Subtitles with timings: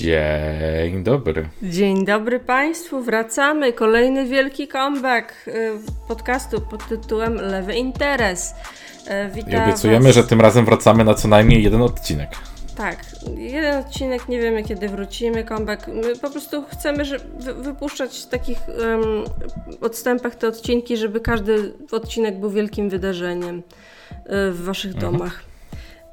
[0.00, 1.48] Dzień dobry.
[1.62, 3.72] Dzień dobry Państwu, wracamy.
[3.72, 5.72] Kolejny wielki comeback y,
[6.08, 8.54] podcastu pod tytułem Lewy Interes.
[9.36, 10.14] Y, I obiecujemy, was...
[10.14, 12.30] że tym razem wracamy na co najmniej jeden odcinek.
[12.76, 15.88] Tak, jeden odcinek, nie wiemy kiedy wrócimy, comeback.
[15.88, 17.18] My po prostu chcemy że
[17.58, 19.24] wypuszczać w takich um,
[19.80, 23.62] odstępach te odcinki, żeby każdy odcinek był wielkim wydarzeniem y,
[24.52, 25.12] w Waszych mhm.
[25.12, 25.54] domach.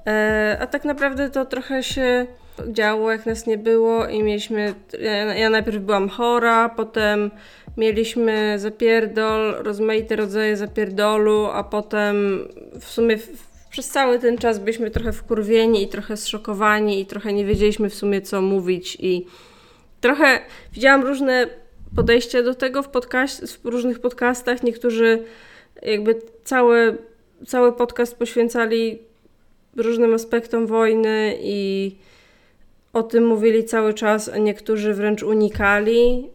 [0.08, 2.28] E, a tak naprawdę to trochę się
[2.68, 7.32] działo, jak nas nie było i mieliśmy, ja, ja najpierw byłam chora, potem
[7.78, 12.48] mieliśmy zapierdol, rozmaite rodzaje zapierdolu, a potem
[12.80, 13.18] w sumie
[13.70, 17.96] przez cały ten czas byliśmy trochę wkurwieni i trochę zszokowani i trochę nie wiedzieliśmy w
[17.96, 19.26] sumie co mówić i
[20.02, 20.40] trochę
[20.74, 21.48] widziałam różne
[21.96, 24.64] podejścia do tego w, podcast, w różnych podcastach.
[24.64, 25.24] Niektórzy
[25.82, 26.98] jakby cały,
[27.48, 29.00] cały podcast poświęcali
[29.76, 31.96] różnym aspektom wojny i
[32.94, 36.30] o tym mówili cały czas, niektórzy wręcz unikali,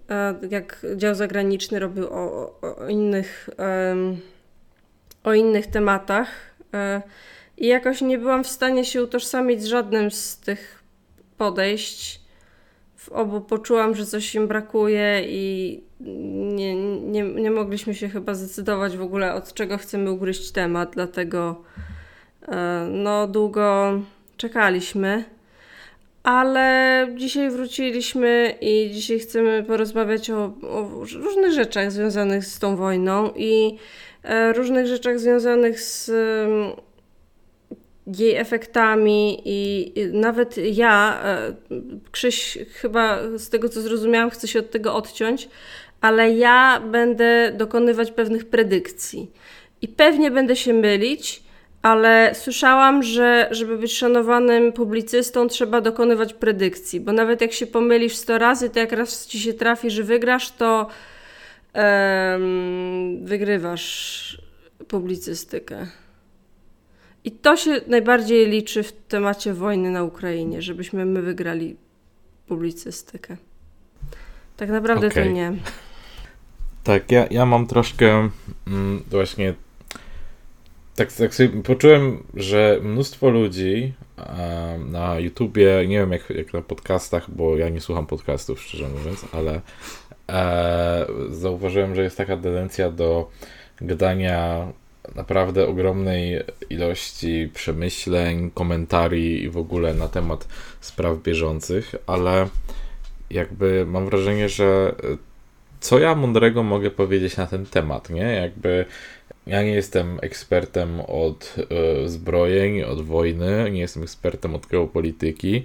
[0.51, 3.51] jak dział zagraniczny robił o, o innych,
[5.25, 6.29] o innych tematach.
[6.75, 7.03] E,
[7.57, 10.83] I jakoś nie byłam w stanie się utożsamić z żadnym z tych
[11.39, 12.21] podejść.
[12.97, 15.81] W obu poczułam, że coś im brakuje i
[16.55, 21.63] nie, nie, nie mogliśmy się chyba zdecydować w ogóle, od czego chcemy ugryźć temat, dlatego
[22.49, 24.01] e, no długo
[24.37, 25.36] czekaliśmy
[26.27, 33.33] ale dzisiaj wróciliśmy i dzisiaj chcemy porozmawiać o, o różnych rzeczach związanych z tą wojną
[33.37, 33.77] i
[34.23, 36.13] e, różnych rzeczach związanych z e,
[38.19, 41.55] jej efektami i, i nawet ja, e,
[42.11, 45.49] Krzyś chyba z tego co zrozumiałam chce się od tego odciąć,
[46.01, 49.31] ale ja będę dokonywać pewnych predykcji.
[49.83, 51.46] I pewnie będę się mylić,
[51.87, 58.17] ale słyszałam, że żeby być szanowanym publicystą, trzeba dokonywać predykcji, bo nawet jak się pomylisz
[58.17, 60.89] 100 razy, to jak raz ci się trafi, że wygrasz, to
[61.75, 64.43] um, wygrywasz
[64.89, 65.87] publicystykę.
[67.25, 71.77] I to się najbardziej liczy w temacie wojny na Ukrainie, żebyśmy my wygrali
[72.47, 73.37] publicystykę.
[74.57, 75.25] Tak naprawdę okay.
[75.25, 75.53] to nie.
[76.85, 78.31] Tak, ja, ja mam troszkę
[78.67, 79.55] mm, właśnie
[80.97, 86.63] tak, tak sobie poczułem, że mnóstwo ludzi e, na YouTubie, nie wiem jak, jak na
[86.63, 89.61] podcastach, bo ja nie słucham podcastów, szczerze mówiąc, ale
[90.29, 93.31] e, zauważyłem, że jest taka tendencja do
[93.81, 94.67] gadania
[95.15, 96.41] naprawdę ogromnej
[96.71, 100.49] ilości przemyśleń, komentarzy i w ogóle na temat
[100.81, 102.49] spraw bieżących, ale
[103.31, 104.95] jakby mam wrażenie, że
[105.81, 108.23] co ja mądrego mogę powiedzieć na ten temat, nie?
[108.23, 108.85] Jakby
[109.47, 111.55] ja nie jestem ekspertem od
[112.05, 115.63] e, zbrojeń, od wojny, nie jestem ekspertem od geopolityki.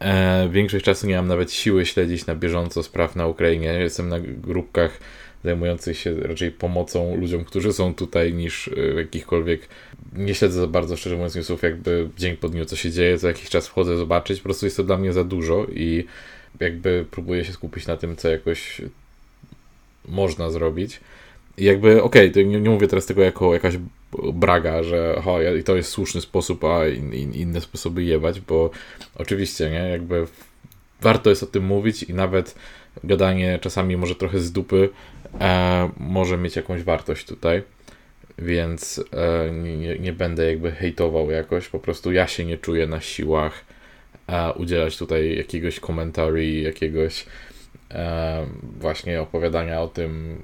[0.00, 3.68] E, większość czasu nie mam nawet siły śledzić na bieżąco spraw na Ukrainie.
[3.68, 5.00] Jestem na grupkach
[5.44, 9.68] zajmujących się raczej pomocą ludziom, którzy są tutaj, niż e, jakichkolwiek.
[10.12, 13.28] Nie śledzę za bardzo, szczerze mówiąc, newsów, jakby dzień po dniu, co się dzieje, co
[13.28, 14.40] jakiś czas wchodzę zobaczyć.
[14.40, 16.04] Po prostu jest to dla mnie za dużo i
[16.60, 18.80] jakby próbuję się skupić na tym, co jakoś
[20.08, 21.00] można zrobić.
[21.58, 23.74] Jakby, okej, okay, nie, nie, mówię teraz tego jako jakaś
[24.32, 28.70] braga, że ho, i to jest słuszny sposób, a in, in, inne sposoby jebać, bo
[29.14, 30.26] oczywiście, nie, jakby
[31.00, 32.54] warto jest o tym mówić i nawet
[33.04, 34.88] gadanie czasami może trochę z dupy
[35.40, 37.62] e, może mieć jakąś wartość tutaj,
[38.38, 43.00] więc e, nie, nie będę jakby hejtował jakoś, po prostu ja się nie czuję na
[43.00, 43.64] siłach
[44.26, 47.26] e, udzielać tutaj jakiegoś komentarzy, jakiegoś
[47.90, 48.46] e,
[48.80, 50.38] właśnie opowiadania o tym,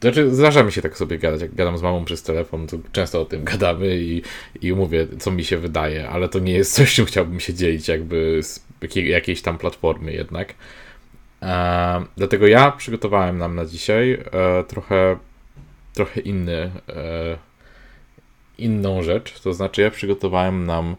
[0.00, 3.20] znaczy, zdarza mi się tak sobie gadać, jak gadam z mamą przez telefon, to często
[3.20, 4.22] o tym gadamy i,
[4.62, 7.88] i mówię, co mi się wydaje, ale to nie jest coś, czym chciałbym się dzielić
[7.88, 10.54] jakby z jakiej, jakiejś tam platformy jednak.
[11.42, 15.16] E, dlatego ja przygotowałem nam na dzisiaj e, trochę,
[15.94, 17.38] trochę inny, e,
[18.58, 20.96] inną rzecz, to znaczy ja przygotowałem nam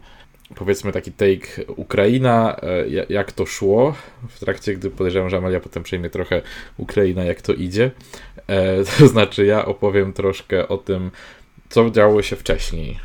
[0.54, 3.94] powiedzmy taki take Ukraina, e, jak to szło
[4.28, 6.42] w trakcie, gdy podejrzewam, że Amalia potem przejmie trochę
[6.76, 7.90] Ukraina, jak to idzie.
[8.46, 11.10] E, to znaczy ja opowiem troszkę o tym,
[11.68, 12.98] co działo się wcześniej.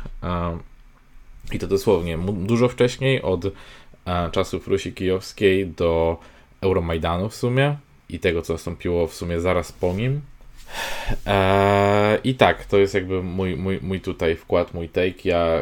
[1.52, 3.50] I to dosłownie dużo wcześniej, od e,
[4.32, 6.18] czasów Rusi Kijowskiej do
[6.60, 7.76] Euromajdanu w sumie
[8.08, 10.20] i tego, co nastąpiło w sumie zaraz po nim.
[11.26, 15.14] Eee, I tak, to jest jakby mój, mój, mój tutaj wkład, mój take.
[15.24, 15.60] Ja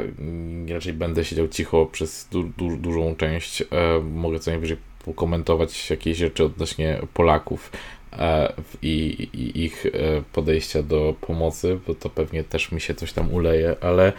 [0.69, 3.63] raczej będę siedział cicho przez du, du, dużą część.
[3.63, 3.69] Eee,
[4.03, 7.73] mogę co najwyżej pokomentować jakieś rzeczy odnośnie Polaków
[8.13, 8.53] e,
[8.83, 9.91] i, i, ich e,
[10.33, 14.13] podejścia do pomocy, bo to pewnie też mi się coś tam uleje, ale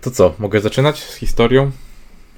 [0.00, 1.70] to co, mogę zaczynać z historią?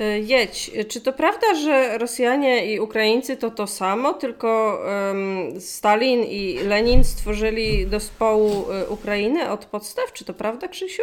[0.01, 0.71] E, jedź.
[0.89, 7.05] Czy to prawda, że Rosjanie i Ukraińcy to to samo, tylko um, Stalin i Lenin
[7.05, 10.13] stworzyli do społu e, Ukrainy od podstaw?
[10.13, 11.03] Czy to prawda, Krzysiu?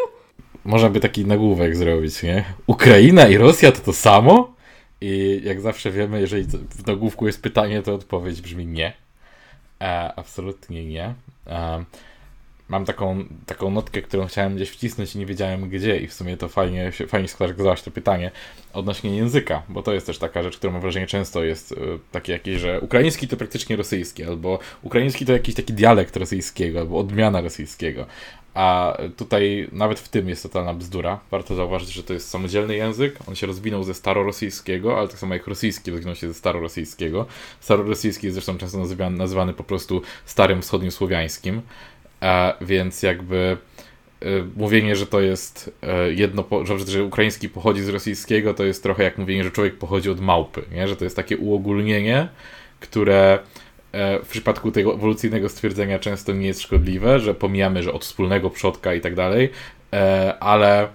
[0.65, 2.45] Można by taki nagłówek zrobić, nie?
[2.67, 4.55] Ukraina i Rosja to to samo?
[5.01, 8.93] I jak zawsze wiemy, jeżeli w nagłówku jest pytanie, to odpowiedź brzmi nie.
[9.81, 11.13] E, absolutnie nie.
[11.47, 11.83] E,
[12.69, 16.37] mam taką, taką notkę, którą chciałem gdzieś wcisnąć i nie wiedziałem gdzie i w sumie
[16.37, 18.31] to fajnie, fajnie sklaryzowałaś to pytanie
[18.73, 21.75] odnośnie języka, bo to jest też taka rzecz, którą mam wrażenie często jest y,
[22.11, 26.97] takie jakieś, że ukraiński to praktycznie rosyjski, albo ukraiński to jakiś taki dialekt rosyjskiego, albo
[26.97, 28.05] odmiana rosyjskiego,
[28.55, 31.19] a tutaj nawet w tym jest totalna bzdura.
[31.31, 33.19] Warto zauważyć, że to jest samodzielny język.
[33.27, 37.25] On się rozwinął ze starorosyjskiego, ale tak samo jak rosyjski rozwinął się ze starorosyjskiego.
[37.59, 41.61] Starorosyjski jest zresztą często nazywany, nazywany po prostu starym wschodnim słowiańskim.
[42.61, 43.57] Więc jakby
[44.23, 45.73] y, mówienie, że to jest
[46.09, 49.77] y, jedno, że, że ukraiński pochodzi z rosyjskiego, to jest trochę jak mówienie, że człowiek
[49.77, 50.87] pochodzi od małpy, nie?
[50.87, 52.27] że to jest takie uogólnienie,
[52.79, 53.39] które
[53.91, 58.49] e, w przypadku tego ewolucyjnego stwierdzenia często nie jest szkodliwe, że pomijamy, że od wspólnego
[58.49, 59.49] przodka i tak dalej,
[59.93, 60.87] e, ale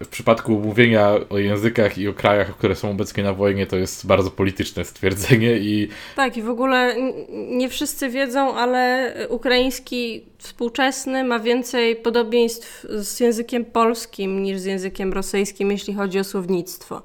[0.00, 4.06] w przypadku mówienia o językach i o krajach, które są obecnie na wojnie, to jest
[4.06, 5.88] bardzo polityczne stwierdzenie i...
[6.16, 6.96] Tak, i w ogóle
[7.30, 15.12] nie wszyscy wiedzą, ale ukraiński współczesny ma więcej podobieństw z językiem polskim niż z językiem
[15.12, 17.02] rosyjskim, jeśli chodzi o słownictwo.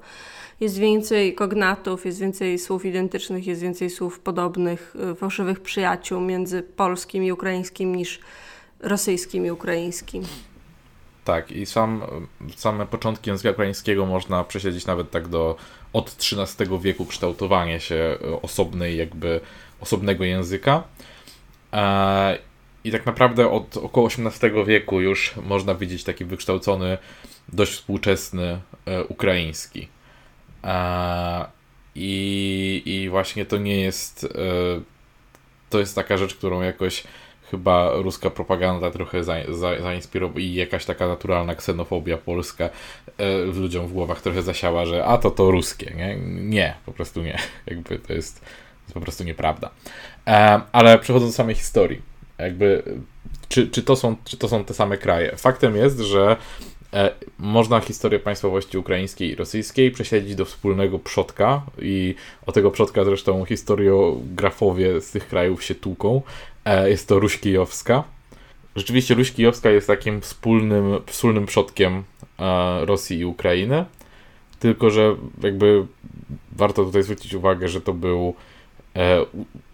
[0.60, 6.62] Jest więcej kognatów, jest więcej słów identycznych, jest więcej słów podobnych, y, fałszywych przyjaciół między
[6.62, 8.20] polskim i ukraińskim niż
[8.80, 10.22] rosyjskim i ukraińskim.
[11.24, 12.02] Tak, i sam,
[12.56, 15.56] same początki języka ukraińskiego można przesiedzieć nawet tak do
[15.92, 19.40] od XIII wieku kształtowanie się osobnej, jakby
[19.80, 20.82] osobnego języka.
[21.72, 22.38] E,
[22.84, 26.98] I tak naprawdę od około XVIII wieku już można widzieć taki wykształcony,
[27.48, 29.88] dość współczesny e, ukraiński.
[30.64, 31.44] E,
[31.94, 34.26] I, I właśnie to nie jest.
[35.70, 37.04] To jest taka rzecz, którą jakoś
[37.52, 42.70] chyba ruska propaganda trochę za, za, zainspirowała i jakaś taka naturalna ksenofobia polska
[43.18, 46.16] e, ludziom w głowach trochę zasiała, że a to to ruskie, nie?
[46.26, 47.38] Nie, po prostu nie.
[47.66, 48.46] Jakby to jest, to
[48.82, 49.70] jest po prostu nieprawda.
[50.26, 52.02] E, ale przechodząc do samej historii,
[52.38, 52.82] jakby
[53.48, 55.36] czy, czy, to są, czy to są te same kraje?
[55.36, 56.36] Faktem jest, że
[56.92, 62.14] e, można historię państwowości ukraińskiej i rosyjskiej przesiedzieć do wspólnego przodka i
[62.46, 66.22] o tego przodka zresztą historiografowie z tych krajów się tłuką.
[66.64, 68.04] E, jest to Ruś Kijowska.
[68.76, 72.02] Rzeczywiście Ruś Kijowska jest takim wspólnym, wspólnym przodkiem
[72.38, 73.84] e, Rosji i Ukrainy.
[74.58, 75.86] Tylko, że jakby
[76.52, 78.34] warto tutaj zwrócić uwagę, że to był
[78.96, 79.20] e,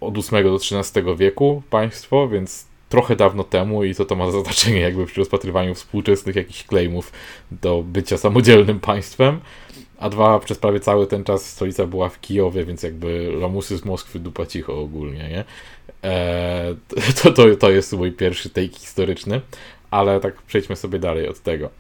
[0.00, 4.80] od VIII do XIII wieku państwo, więc trochę dawno temu i to to ma znaczenie
[4.80, 7.12] jakby przy rozpatrywaniu współczesnych jakichś claimów
[7.50, 9.40] do bycia samodzielnym państwem.
[9.98, 13.84] A dwa, przez prawie cały ten czas stolica była w Kijowie, więc jakby lamusy z
[13.84, 15.44] Moskwy dupa cicho ogólnie, nie?
[16.02, 16.76] Eee,
[17.22, 19.40] to, to, to jest mój pierwszy take historyczny,
[19.90, 21.70] ale tak przejdźmy sobie dalej od tego.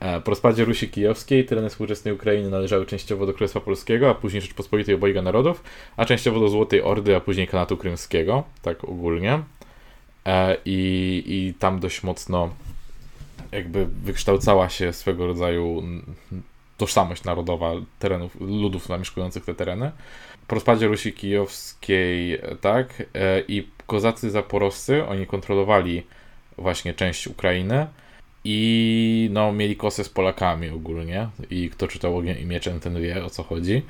[0.00, 4.42] Eee, po rozpadzie Rusi Kijowskiej tereny współczesnej Ukrainy należały częściowo do Królestwa Polskiego, a później
[4.42, 5.62] Rzeczpospolitej Obojga Narodów,
[5.96, 9.42] a częściowo do Złotej Ordy, a później Kanatu Krymskiego, tak ogólnie.
[10.24, 12.50] Eee, i, I tam dość mocno
[13.52, 15.82] jakby wykształcała się swego rodzaju
[16.76, 19.90] tożsamość narodowa terenów, ludów zamieszkujących te tereny.
[20.46, 26.02] Po rozpadzie Rusi Kijowskiej, tak, e, i kozacy zaporowscy, oni kontrolowali
[26.58, 27.86] właśnie część Ukrainy
[28.44, 33.24] i no, mieli kosę z Polakami ogólnie i kto czytał Ogień i Mieczem, ten wie
[33.24, 33.82] o co chodzi,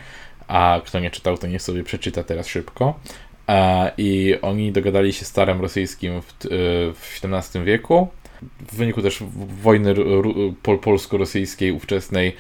[0.48, 3.00] a kto nie czytał, to niech sobie przeczyta teraz szybko.
[3.48, 6.48] E, I oni dogadali się z starem rosyjskim w, e,
[6.94, 8.08] w XVII wieku.
[8.60, 9.22] W wyniku też
[9.62, 9.94] wojny
[10.82, 12.36] polsko-rosyjskiej ówczesnej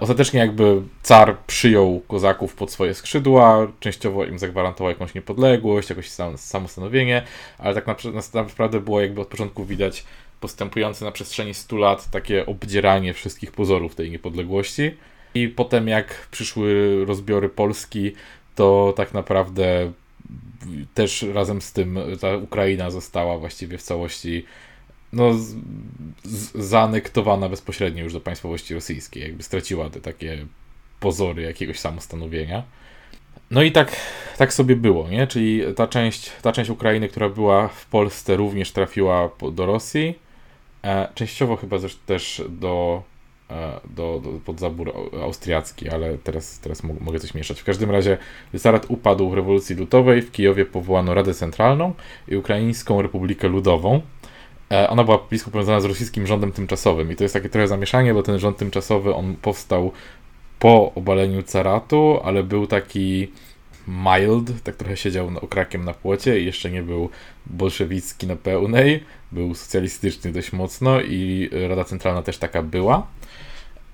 [0.00, 6.38] ostatecznie jakby car przyjął kozaków pod swoje skrzydła, częściowo im zagwarantował jakąś niepodległość, jakieś sam,
[6.38, 7.22] samostanowienie,
[7.58, 7.86] ale tak
[8.34, 10.04] naprawdę było jakby od początku widać
[10.40, 14.94] postępujące na przestrzeni 100 lat takie obdzieranie wszystkich pozorów tej niepodległości.
[15.34, 18.12] I potem jak przyszły rozbiory Polski,
[18.54, 19.92] to tak naprawdę
[20.94, 24.44] też razem z tym ta Ukraina została właściwie w całości
[25.12, 25.34] no,
[26.54, 30.46] zaanektowana bezpośrednio już do państwowości rosyjskiej, jakby straciła te takie
[31.00, 32.62] pozory jakiegoś samostanowienia.
[33.50, 33.96] No i tak,
[34.36, 35.26] tak sobie było, nie?
[35.26, 40.18] Czyli ta część, ta część Ukrainy, która była w Polsce, również trafiła do Rosji.
[40.84, 43.02] E, częściowo chyba też do,
[43.50, 47.60] e, do, do, pod zabór austriacki, ale teraz, teraz mogę coś mieszać.
[47.60, 48.18] W każdym razie
[48.54, 51.94] Zarat upadł w rewolucji ludowej, w Kijowie powołano Radę Centralną
[52.28, 54.00] i Ukraińską Republikę Ludową.
[54.70, 58.14] E, ona była blisko powiązana z rosyjskim rządem tymczasowym i to jest takie trochę zamieszanie,
[58.14, 59.92] bo ten rząd tymczasowy on powstał
[60.58, 63.28] po obaleniu caratu, ale był taki
[63.88, 67.10] mild, tak trochę siedział okrakiem na płocie i jeszcze nie był
[67.46, 73.06] bolszewicki na pełnej, był socjalistyczny dość mocno i Rada Centralna też taka była.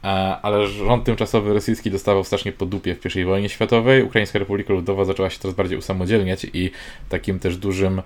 [0.05, 0.07] E,
[0.43, 4.03] ale rząd tymczasowy rosyjski dostawał strasznie po dupie w I wojnie światowej.
[4.03, 6.71] Ukraińska Republika Ludowa zaczęła się coraz bardziej usamodzielniać i
[7.09, 8.03] takim też dużym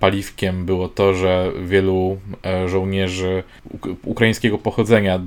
[0.00, 3.42] paliwkiem było to, że wielu e, żołnierzy
[4.04, 5.20] ukraińskiego pochodzenia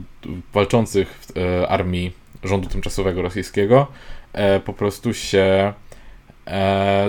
[0.54, 2.12] walczących w armii
[2.44, 3.88] rządu tymczasowego rosyjskiego
[4.66, 5.74] po prostu się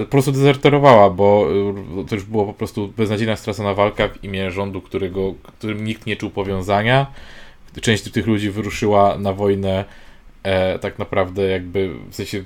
[0.04, 1.49] po prostu dezerterowała, bo
[2.09, 6.16] to już było po prostu beznadziejna stracona walka w imię rządu, którego, którym nikt nie
[6.16, 7.07] czuł powiązania.
[7.81, 9.85] Część tych ludzi wyruszyła na wojnę
[10.42, 12.45] e, tak naprawdę jakby w sensie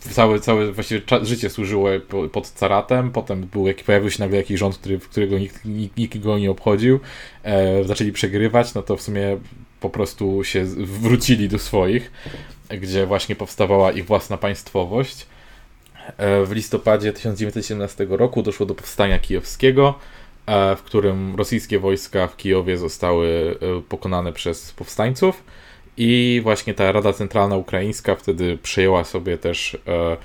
[0.00, 1.88] całe, całe właściwie życie służyło
[2.32, 6.38] pod caratem, potem był, pojawił się nagle jakiś rząd, który, którego nikt, nikt, nikt go
[6.38, 7.00] nie obchodził,
[7.42, 9.38] e, zaczęli przegrywać, no to w sumie
[9.80, 12.12] po prostu się wrócili do swoich,
[12.80, 15.26] gdzie właśnie powstawała ich własna państwowość.
[16.16, 19.98] E, w listopadzie 1917 roku doszło do powstania kijowskiego,
[20.46, 25.44] E, w którym rosyjskie wojska w Kijowie zostały e, pokonane przez powstańców
[25.96, 30.16] i właśnie ta Rada Centralna Ukraińska wtedy przejęła sobie też, e,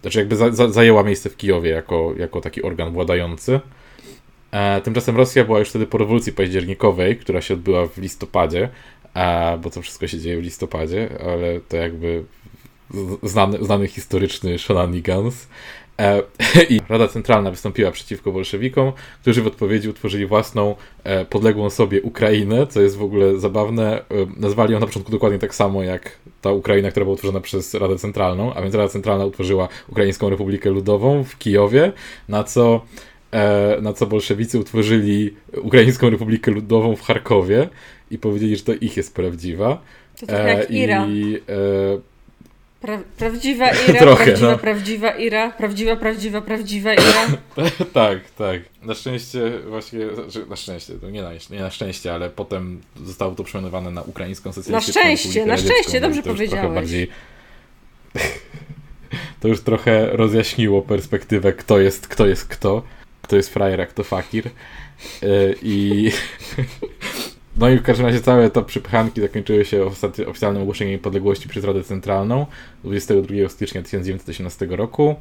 [0.00, 3.60] znaczy jakby za, za, zajęła miejsce w Kijowie jako, jako taki organ władający.
[4.84, 8.68] Tymczasem Rosja była już wtedy po rewolucji październikowej, która się odbyła w listopadzie,
[9.62, 12.24] bo to wszystko się dzieje w listopadzie, ale to jakby
[13.22, 15.46] znany, znany historyczny shenanigans.
[15.98, 16.22] E,
[16.74, 22.66] I Rada Centralna wystąpiła przeciwko bolszewikom, którzy w odpowiedzi utworzyli własną e, podległą sobie Ukrainę,
[22.66, 23.98] co jest w ogóle zabawne.
[23.98, 24.04] E,
[24.36, 27.98] nazwali ją na początku dokładnie tak samo jak ta Ukraina, która była utworzona przez Radę
[27.98, 31.92] Centralną, a więc Rada Centralna utworzyła Ukraińską Republikę Ludową w Kijowie,
[32.28, 32.80] na co
[33.82, 37.68] na co bolszewicy utworzyli Ukraińską Republikę Ludową w Charkowie
[38.10, 39.80] i powiedzieli, że to ich jest prawdziwa.
[40.20, 41.06] To tak jak Ira.
[41.06, 41.40] I,
[42.84, 44.58] Pra, prawdziwa Ira, Trochę, prawdziwa, no.
[44.58, 47.26] prawdziwa Ira, prawdziwa, prawdziwa, prawdziwa Ira.
[47.92, 48.60] tak, tak.
[48.82, 53.34] Na szczęście właśnie, znaczy, na szczęście, to nie na, nie na szczęście, ale potem zostało
[53.34, 56.74] to przemianowane na ukraińską socjalistyczną Na szczęście, na szczęście, dobrze powiedziałeś.
[56.74, 57.08] Bardziej,
[59.40, 62.82] to już trochę rozjaśniło perspektywę, kto jest, kto jest kto,
[63.22, 64.46] kto jest frajer, a kto fakir.
[65.22, 66.10] Y, I
[67.56, 69.86] No i w każdym razie całe to przypchanki zakończyły się
[70.26, 72.46] oficjalnym ogłoszeniem niepodległości przez Radę Centralną
[72.84, 75.14] 22 stycznia 1918 roku.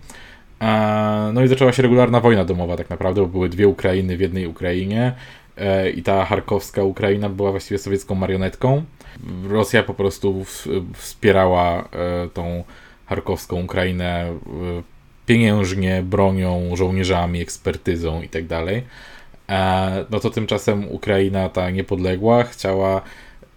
[1.34, 4.48] No i zaczęła się regularna wojna domowa tak naprawdę, bo były dwie Ukrainy w jednej
[4.48, 5.13] Ukrainie
[5.58, 8.84] e, i ta charkowska Ukraina była właściwie sowiecką marionetką.
[9.50, 10.46] Rosja po prostu
[10.94, 12.63] wspierała e, tą
[13.06, 14.36] charkowską Ukrainę e,
[15.25, 18.66] pieniężnie, bronią, żołnierzami, ekspertyzą itd.
[19.53, 23.01] E, no to tymczasem Ukraina ta niepodległa chciała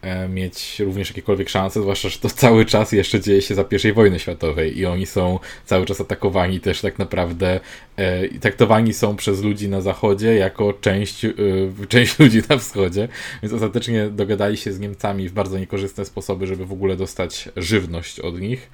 [0.02, 3.92] e, mieć również jakiekolwiek szanse, zwłaszcza, że to cały czas jeszcze dzieje się za I
[3.92, 7.60] wojny światowej i oni są cały czas atakowani też tak naprawdę,
[7.96, 11.26] e, traktowani są przez ludzi na zachodzie jako część,
[11.88, 13.08] część ludzi na wschodzie,
[13.42, 18.20] więc ostatecznie dogadali się z Niemcami w bardzo niekorzystne sposoby, żeby w ogóle dostać żywność
[18.20, 18.70] od nich.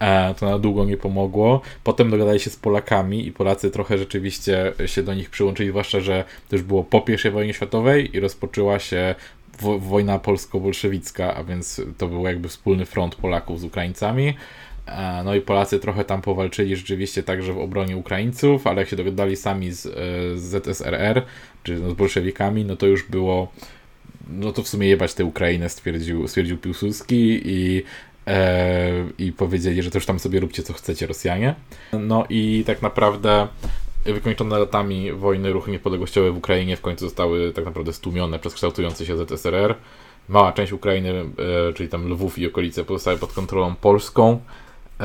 [0.00, 1.60] E, to na długo nie pomogło.
[1.84, 6.24] Potem dogadali się z Polakami i Polacy trochę rzeczywiście się do nich przyłączyli, zwłaszcza, że
[6.48, 9.14] to już było po I wojnie światowej i rozpoczęła się
[9.78, 14.34] wojna polsko-bolszewicka, a więc to był jakby wspólny front Polaków z Ukraińcami.
[14.86, 18.96] E, no i Polacy trochę tam powalczyli rzeczywiście także w obronie Ukraińców, ale jak się
[18.96, 19.90] dogadali sami z, e,
[20.38, 21.22] z ZSRR,
[21.62, 23.48] czy no z bolszewikami, no to już było
[24.30, 27.82] no to w sumie jebać tę Ukrainę, stwierdził, stwierdził Piłsudski i
[29.18, 31.54] i powiedzieli, że też tam sobie róbcie co chcecie Rosjanie.
[31.92, 33.48] No i tak naprawdę
[34.04, 39.06] wykończone latami wojny ruchy niepodległościowe w Ukrainie w końcu zostały tak naprawdę stłumione przez kształtujący
[39.06, 39.74] się ZSRR.
[40.28, 41.10] Mała część Ukrainy,
[41.68, 44.40] e, czyli tam Lwów i okolice pozostały pod kontrolą polską,
[45.00, 45.04] e,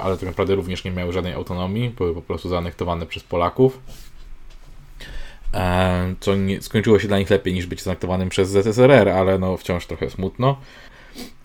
[0.00, 3.78] ale tak naprawdę również nie miały żadnej autonomii, były po prostu zaanektowane przez Polaków.
[5.54, 9.56] E, co nie, skończyło się dla nich lepiej niż być zaanektowanym przez ZSRR, ale no
[9.56, 10.56] wciąż trochę smutno.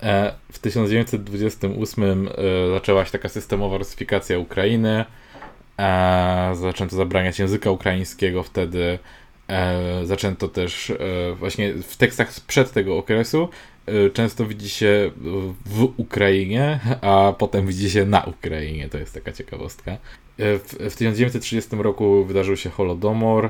[0.03, 2.31] E, w 1928 e,
[2.73, 5.05] zaczęła się taka systemowa rusyfikacja Ukrainy.
[5.79, 8.99] E, zaczęto zabraniać języka ukraińskiego wtedy.
[10.03, 10.93] Zaczęto też
[11.35, 13.49] właśnie w tekstach sprzed tego okresu
[14.13, 15.11] często widzi się
[15.65, 18.89] w Ukrainie, a potem widzi się na Ukrainie.
[18.89, 19.97] To jest taka ciekawostka.
[20.37, 23.49] W, w 1930 roku wydarzył się Holodomor.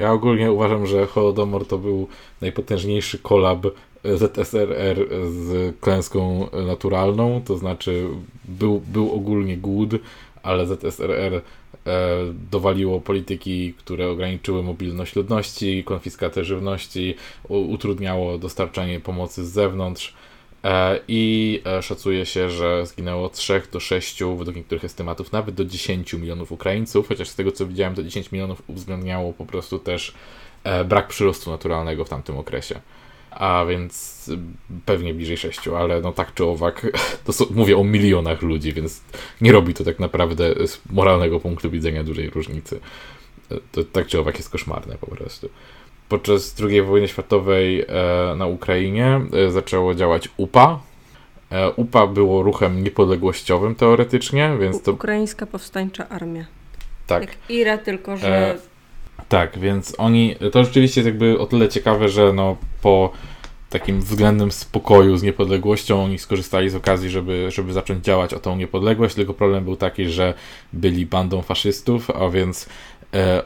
[0.00, 2.08] Ja ogólnie uważam, że Holodomor to był
[2.40, 3.66] najpotężniejszy kolab
[4.14, 8.06] ZSRR z klęską naturalną, to znaczy
[8.44, 9.90] był, był ogólnie głód,
[10.46, 11.40] ale ZSRR e,
[12.50, 17.14] dowaliło polityki, które ograniczyły mobilność ludności, konfiskatę żywności,
[17.48, 20.14] utrudniało dostarczanie pomocy z zewnątrz.
[20.64, 25.64] E, I e, szacuje się, że zginęło 3 do 6, według niektórych estymatów nawet do
[25.64, 30.14] 10 milionów Ukraińców, chociaż z tego co widziałem, to 10 milionów uwzględniało po prostu też
[30.84, 32.80] brak przyrostu naturalnego w tamtym okresie.
[33.38, 34.26] A więc
[34.86, 36.86] pewnie bliżej 6, ale no tak czy owak,
[37.24, 39.02] to są, mówię o milionach ludzi, więc
[39.40, 42.80] nie robi to tak naprawdę z moralnego punktu widzenia dużej różnicy.
[43.72, 45.48] To tak czy owak jest koszmarne po prostu
[46.08, 47.86] podczas II wojny światowej e,
[48.36, 50.80] na Ukrainie e, zaczęło działać UPA.
[51.50, 54.92] E, UPA było ruchem niepodległościowym teoretycznie, więc to...
[54.92, 56.44] Ukraińska Powstańcza Armia.
[57.06, 57.22] Tak.
[57.22, 58.58] Jak IRA, tylko że...
[59.28, 60.36] Tak, więc oni...
[60.52, 63.12] To rzeczywiście jest jakby o tyle ciekawe, że no po
[63.70, 68.56] takim względnym spokoju z niepodległością oni skorzystali z okazji, żeby, żeby zacząć działać o tą
[68.56, 70.34] niepodległość, tylko problem był taki, że
[70.72, 72.68] byli bandą faszystów, a więc
[73.14, 73.42] e,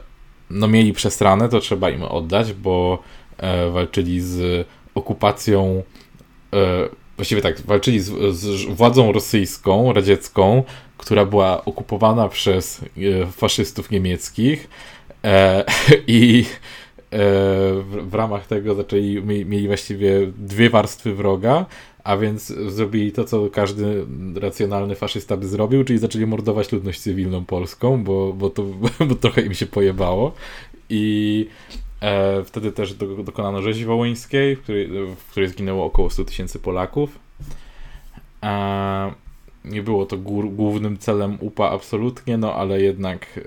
[0.51, 3.03] no mieli przestranę, to trzeba im oddać, bo
[3.39, 5.83] e, walczyli z okupacją,
[6.53, 10.65] e, właściwie tak, walczyli z, z, władzą rosyjską, radziecką,
[10.99, 12.81] która była okupowana przez
[13.23, 14.69] e, faszystów niemieckich
[15.25, 15.65] e,
[16.07, 17.19] i e,
[17.83, 21.67] w, w, ramach tego zaczęli, mieli właściwie dwie warstwy wroga,
[22.05, 27.45] a więc zrobili to, co każdy racjonalny faszysta by zrobił, czyli zaczęli mordować ludność cywilną
[27.45, 28.65] polską, bo, bo, to,
[29.09, 30.33] bo trochę im się pojebało.
[30.91, 31.47] I
[32.01, 36.59] e, wtedy też do, dokonano rzezi wołyńskiej, w której, w której zginęło około 100 tysięcy
[36.59, 37.19] Polaków.
[38.43, 39.13] E,
[39.65, 43.41] nie było to gór, głównym celem UPA absolutnie, no ale jednak e,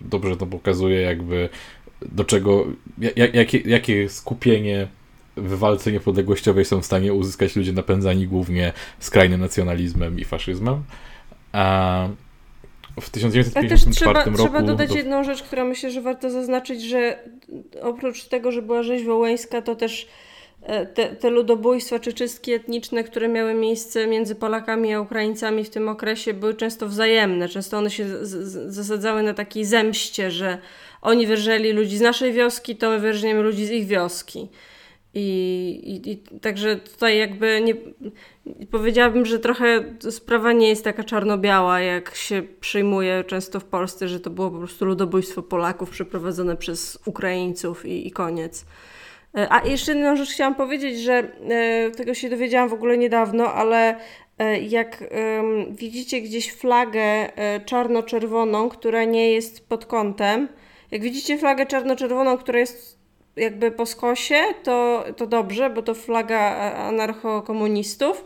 [0.00, 1.48] dobrze to pokazuje jakby
[2.02, 2.66] do czego,
[3.16, 4.88] jak, jakie, jakie skupienie
[5.36, 10.82] w walce niepodległościowej są w stanie uzyskać ludzie napędzani głównie skrajnym nacjonalizmem i faszyzmem.
[11.52, 12.08] A
[13.00, 14.36] w 1954 trzeba, roku...
[14.36, 14.96] Trzeba dodać do...
[14.96, 17.18] jedną rzecz, która myślę, że warto zaznaczyć, że
[17.82, 20.08] oprócz tego, że była rzeź wołyńska, to też
[20.94, 25.88] te, te ludobójstwa czy czystki etniczne, które miały miejsce między Polakami a Ukraińcami w tym
[25.88, 27.48] okresie, były często wzajemne.
[27.48, 30.58] Często one się z, z, zasadzały na takiej zemście, że
[31.02, 34.48] oni wyrżeli ludzi z naszej wioski, to my wyrżniemy ludzi z ich wioski.
[35.14, 37.74] I, i, I, także tutaj jakby nie
[38.70, 44.20] powiedziałabym, że trochę sprawa nie jest taka czarno-biała, jak się przyjmuje często w Polsce, że
[44.20, 48.66] to było po prostu ludobójstwo Polaków przeprowadzone przez Ukraińców i, i koniec.
[49.38, 53.52] E, a jeszcze jedną rzecz chciałam powiedzieć, że e, tego się dowiedziałam w ogóle niedawno,
[53.54, 53.96] ale
[54.38, 55.04] e, jak
[55.70, 57.28] widzicie gdzieś flagę
[57.66, 60.48] czarno-czerwoną, która nie jest pod kątem,
[60.90, 62.98] jak widzicie flagę czarno-czerwoną, która jest
[63.36, 66.40] jakby po skosie, to, to dobrze, bo to flaga
[66.74, 68.24] anarchokomunistów,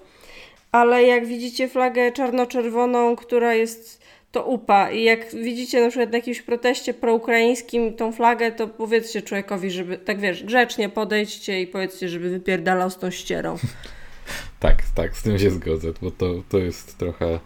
[0.72, 4.01] ale jak widzicie flagę czarno-czerwoną, która jest
[4.32, 9.22] to upa i jak widzicie na przykład na jakimś proteście proukraińskim tą flagę, to powiedzcie
[9.22, 13.56] człowiekowi, żeby, tak wiesz, grzecznie podejdźcie i powiedzcie, żeby wypierdalał z tą ścierą.
[14.60, 17.40] tak, tak, z tym się zgodzę, bo to, to jest trochę...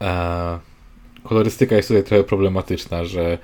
[0.00, 0.58] E,
[1.24, 3.38] kolorystyka jest tutaj trochę problematyczna, że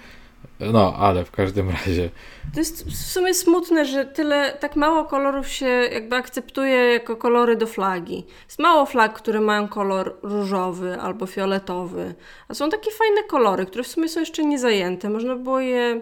[0.61, 2.11] no, ale w każdym razie.
[2.55, 7.57] To jest w sumie smutne, że tyle, tak mało kolorów się jakby akceptuje jako kolory
[7.57, 8.27] do flagi.
[8.45, 12.14] Jest mało flag, które mają kolor różowy albo fioletowy.
[12.49, 15.11] A są takie fajne kolory, które w sumie są jeszcze nie zajęte.
[15.11, 16.01] Można było je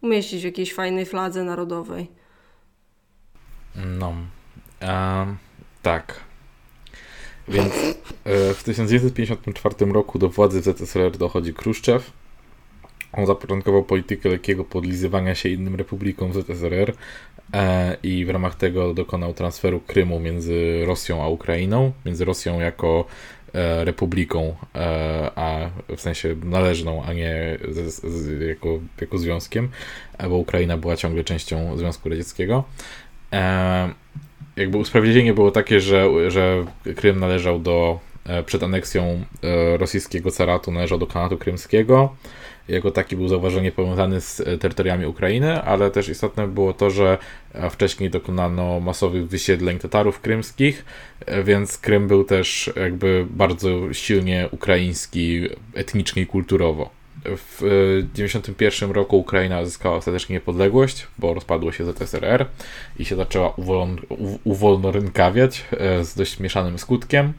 [0.00, 2.10] umieścić w jakiejś fajnej fladze narodowej.
[3.76, 4.14] No.
[4.82, 5.36] Um,
[5.82, 6.20] tak.
[7.48, 7.72] Więc
[8.24, 12.23] e, w 1954 roku do władzy w ZSRR dochodzi Kruszczew
[13.16, 16.92] on zapoczątkował politykę lekkiego podlizywania się innym republikom ZSRR
[17.54, 23.04] e, i w ramach tego dokonał transferu Krymu między Rosją a Ukrainą, między Rosją jako
[23.54, 28.68] e, republiką, e, a w sensie należną, a nie z, z, jako,
[29.00, 29.68] jako związkiem,
[30.28, 32.64] bo Ukraina była ciągle częścią Związku Radzieckiego.
[34.56, 36.64] Jakby usprawiedliwienie było takie, że, że
[36.96, 38.00] Krym należał do,
[38.46, 39.24] przed aneksją
[39.78, 42.16] rosyjskiego caratu należał do Kanatu Krymskiego,
[42.68, 47.18] jako taki był zauważenie powiązany z e, terytoriami Ukrainy, ale też istotne było to, że
[47.52, 50.84] e, wcześniej dokonano masowych wysiedleń Tatarów krymskich,
[51.26, 56.90] e, więc Krym był też jakby bardzo silnie ukraiński etnicznie i kulturowo.
[57.24, 57.56] W
[58.14, 62.46] 1991 roku Ukraina zyskała ostatecznie niepodległość, bo rozpadło się ZSRR
[62.98, 64.00] i się zaczęła uwoln
[64.44, 65.64] uwolnorynkawiać
[66.02, 67.32] z dość mieszanym skutkiem.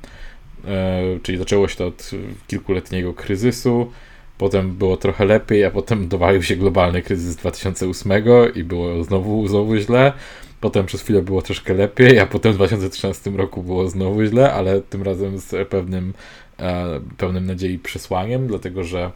[1.24, 2.12] Czyli zaczęło się to od
[2.48, 3.92] kilkuletniego kryzysu,
[4.38, 8.12] Potem było trochę lepiej, a potem dowalił się globalny kryzys 2008
[8.56, 10.14] i było znowu, znowu źle.
[10.62, 14.82] Potem przez chwilę było troszkę lepiej, a potem w 2013 roku było znowu źle, ale
[14.82, 16.14] tym razem z pewnym,
[16.60, 19.12] e, pełnym nadziei przesłaniem, dlatego że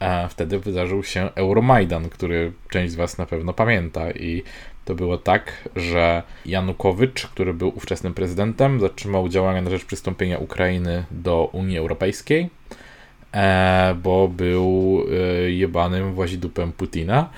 [0.00, 4.10] e, wtedy wydarzył się Euromajdan, który część z Was na pewno pamięta.
[4.10, 4.42] I
[4.84, 11.04] to było tak, że Janukowycz, który był ówczesnym prezydentem, zatrzymał działania na rzecz przystąpienia Ukrainy
[11.10, 12.50] do Unii Europejskiej,
[14.02, 17.30] bo był e, jebanym włazidupem Putina.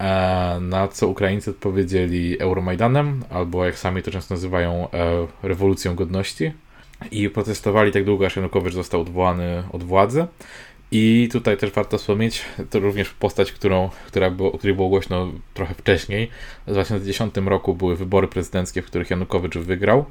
[0.00, 4.88] E, na co Ukraińcy odpowiedzieli Euromajdanem, albo jak sami to często nazywają,
[5.42, 6.52] rewolucją godności.
[7.10, 10.26] I protestowali tak długo, aż Janukowycz został odwołany od władzy.
[10.92, 15.32] I tutaj też warto wspomnieć, to również postać, którą, która było, o której było głośno
[15.54, 16.30] trochę wcześniej.
[16.66, 20.04] W 2010 roku były wybory prezydenckie, w których Janukowycz wygrał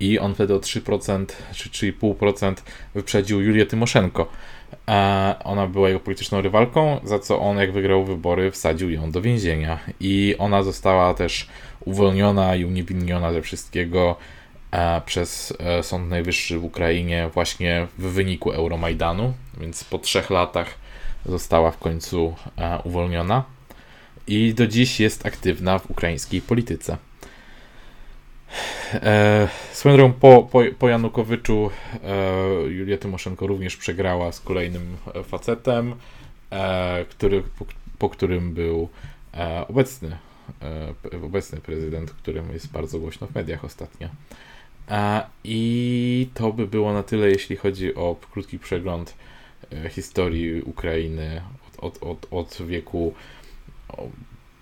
[0.00, 2.54] i on wtedy o 3% czy 3,5%
[2.94, 4.28] wyprzedził Julię Tymoszenko.
[5.44, 9.78] Ona była jego polityczną rywalką, za co on, jak wygrał wybory, wsadził ją do więzienia.
[10.00, 11.48] I ona została też
[11.84, 14.16] uwolniona i uniewinniona ze wszystkiego
[15.06, 20.74] przez e, Sąd Najwyższy w Ukrainie właśnie w wyniku Euromajdanu, więc po trzech latach
[21.26, 23.44] została w końcu e, uwolniona
[24.26, 26.96] i do dziś jest aktywna w ukraińskiej polityce.
[28.94, 31.70] E, swoją drogą po, po, po Janukowyczu
[32.04, 35.94] e, Julia Tymoszenko również przegrała z kolejnym facetem,
[36.50, 37.66] e, który, po,
[37.98, 38.88] po, którym był
[39.34, 40.18] e, obecny,
[41.12, 44.08] e, obecny prezydent, którym jest bardzo głośno w mediach ostatnio.
[45.44, 49.14] I to by było na tyle, jeśli chodzi o krótki przegląd
[49.72, 51.42] e, historii Ukrainy
[51.78, 53.14] od, od, od, od wieku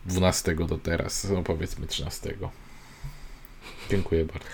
[0.06, 2.63] XII do teraz, no powiedzmy XIII.
[3.90, 4.44] Dziękuję bardzo.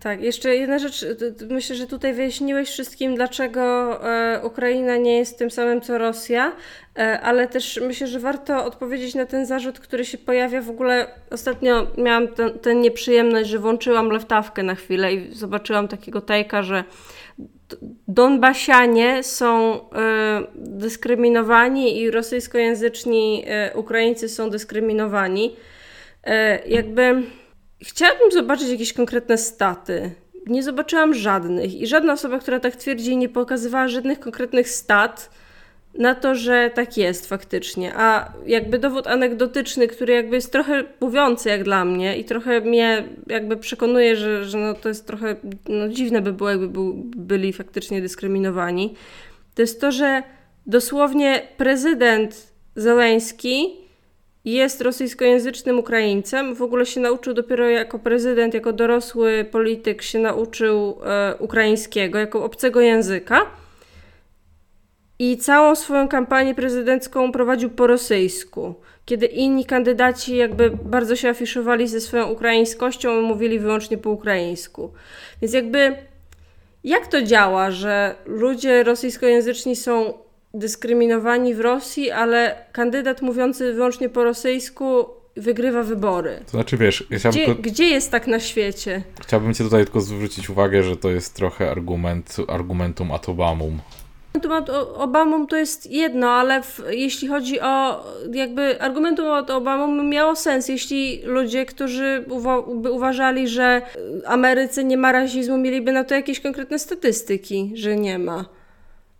[0.00, 1.06] Tak, jeszcze jedna rzecz.
[1.50, 3.60] Myślę, że tutaj wyjaśniłeś wszystkim, dlaczego
[4.10, 6.52] e, Ukraina nie jest tym samym co Rosja,
[6.98, 11.06] e, ale też myślę, że warto odpowiedzieć na ten zarzut, który się pojawia w ogóle.
[11.30, 12.28] Ostatnio miałam
[12.62, 16.84] tę nieprzyjemność, że włączyłam lewtawkę na chwilę i zobaczyłam takiego tajka, że
[18.08, 25.56] Donbasianie są e, dyskryminowani i rosyjskojęzyczni Ukraińcy są dyskryminowani.
[26.66, 27.22] Jakby
[27.82, 30.10] Chciałabym zobaczyć jakieś konkretne staty.
[30.46, 35.30] Nie zobaczyłam żadnych i żadna osoba, która tak twierdzi, nie pokazywała żadnych konkretnych stat
[35.98, 37.92] na to, że tak jest faktycznie.
[37.96, 43.04] A jakby dowód anegdotyczny, który jakby jest trochę mówiący jak dla mnie i trochę mnie
[43.26, 45.36] jakby przekonuje, że, że no to jest trochę
[45.68, 48.94] no dziwne by było, jakby był, byli faktycznie dyskryminowani,
[49.54, 50.22] to jest to, że
[50.66, 53.85] dosłownie prezydent Zeleński
[54.52, 56.54] jest rosyjskojęzycznym Ukraińcem.
[56.54, 62.44] W ogóle się nauczył dopiero jako prezydent, jako dorosły polityk się nauczył e, ukraińskiego, jako
[62.44, 63.46] obcego języka.
[65.18, 68.74] I całą swoją kampanię prezydencką prowadził po rosyjsku.
[69.04, 74.92] Kiedy inni kandydaci jakby bardzo się afiszowali ze swoją ukraińskością, mówili wyłącznie po ukraińsku.
[75.42, 75.96] Więc jakby
[76.84, 80.25] jak to działa, że ludzie rosyjskojęzyczni są
[80.58, 85.04] dyskryminowani w Rosji, ale kandydat mówiący wyłącznie po rosyjsku
[85.36, 86.40] wygrywa wybory.
[86.44, 87.62] To znaczy, wiesz, ja gdzie, tylko...
[87.62, 89.02] gdzie jest tak na świecie?
[89.20, 93.78] Chciałbym cię tutaj tylko zwrócić uwagę, że to jest trochę argument, argumentum ad Obamum.
[94.34, 100.08] Argumentum ad Obamum to jest jedno, ale w, jeśli chodzi o jakby argumentum ad Obamum
[100.08, 103.82] miało sens, jeśli ludzie, którzy uwa by uważali, że
[104.26, 108.44] Ameryce nie ma rasizmu, mieliby na to jakieś konkretne statystyki, że nie ma.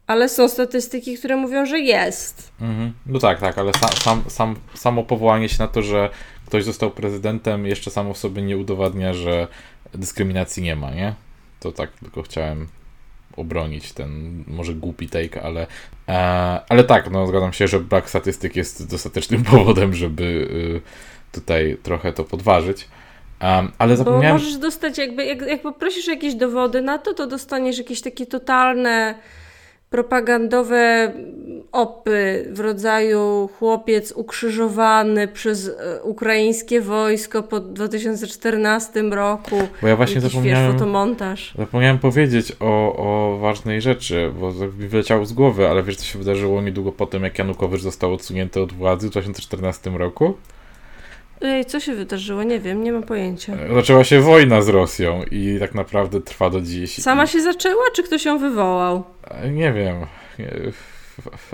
[0.07, 2.53] Ale są statystyki, które mówią, że jest.
[2.61, 2.93] Mhm.
[3.07, 6.11] No tak, tak, ale sam, sam, sam, samo powołanie się na to, że
[6.47, 9.49] ktoś został prezydentem, jeszcze samo w sobie nie udowadnia, że
[9.95, 11.15] dyskryminacji nie ma, nie?
[11.61, 12.69] To tak tylko chciałem
[13.37, 15.67] obronić ten może głupi take, ale,
[16.09, 16.13] e,
[16.69, 20.81] ale tak, no zgadzam się, że brak statystyk jest dostatecznym powodem, żeby y,
[21.33, 22.89] tutaj trochę to podważyć.
[23.43, 24.37] Um, ale zapomniałem...
[24.37, 28.27] Bo możesz dostać, jakby, jak, jak poprosisz jakieś dowody na to, to dostaniesz jakieś takie
[28.27, 29.15] totalne
[29.97, 31.13] propagandowe
[31.73, 39.57] opy w rodzaju chłopiec ukrzyżowany przez e, ukraińskie wojsko po 2014 roku.
[39.83, 41.55] Bo ja właśnie zapomniałem, fotomontaż.
[41.59, 46.19] zapomniałem powiedzieć o, o ważnej rzeczy, bo mi wyleciało z głowy, ale wiesz co się
[46.19, 50.35] wydarzyło niedługo po tym, jak Janukowicz został odsunięty od władzy w 2014 roku?
[51.41, 52.43] Ej, co się wydarzyło?
[52.43, 53.53] Nie wiem, nie mam pojęcia.
[53.75, 57.03] Zaczęła się wojna z Rosją i tak naprawdę trwa do dziś.
[57.03, 59.05] Sama się zaczęła, czy ktoś ją wywołał?
[59.51, 59.97] Nie wiem,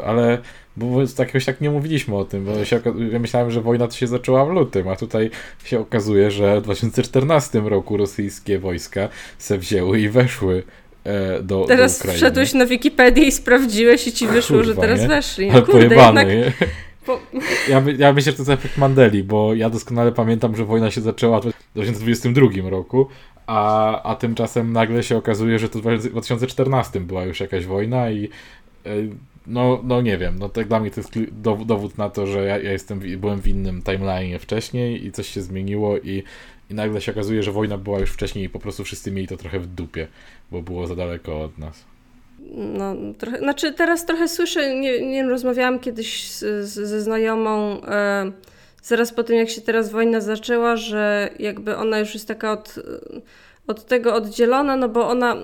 [0.06, 0.38] ale
[0.76, 0.86] bo
[1.18, 2.80] jakiegoś tak nie mówiliśmy o tym, bo się,
[3.12, 5.30] ja myślałem, że wojna to się zaczęła w lutym, a tutaj
[5.64, 10.62] się okazuje, że w 2014 roku rosyjskie wojska se wzięły i weszły
[11.04, 15.00] e, do, teraz do wszedłeś na Wikipedię i sprawdziłeś i ci wyszło, Kurwa, że teraz
[15.00, 15.08] nie?
[15.08, 15.50] weszli.
[15.50, 16.28] Ale Kurde, jednak...
[17.68, 20.90] Ja, by, ja myślę, że to jest efekt Mandeli, bo ja doskonale pamiętam, że wojna
[20.90, 21.42] się zaczęła w
[21.74, 23.08] 2022 roku,
[23.46, 28.28] a, a tymczasem nagle się okazuje, że to w 2014 była już jakaś wojna i
[28.86, 28.90] e,
[29.46, 31.18] no, no nie wiem, no tak dla mnie to jest
[31.66, 35.42] dowód na to, że ja, ja jestem, byłem w innym timeline wcześniej i coś się
[35.42, 36.22] zmieniło i,
[36.70, 39.36] i nagle się okazuje, że wojna była już wcześniej i po prostu wszyscy mieli to
[39.36, 40.08] trochę w dupie,
[40.50, 41.91] bo było za daleko od nas.
[42.54, 48.32] No, trochę, znaczy teraz trochę słyszę, nie, nie rozmawiałam kiedyś z, z, ze znajomą e,
[48.82, 52.74] zaraz po tym, jak się teraz wojna zaczęła, że jakby ona już jest taka od
[53.66, 55.36] od tego oddzielona, no bo ona,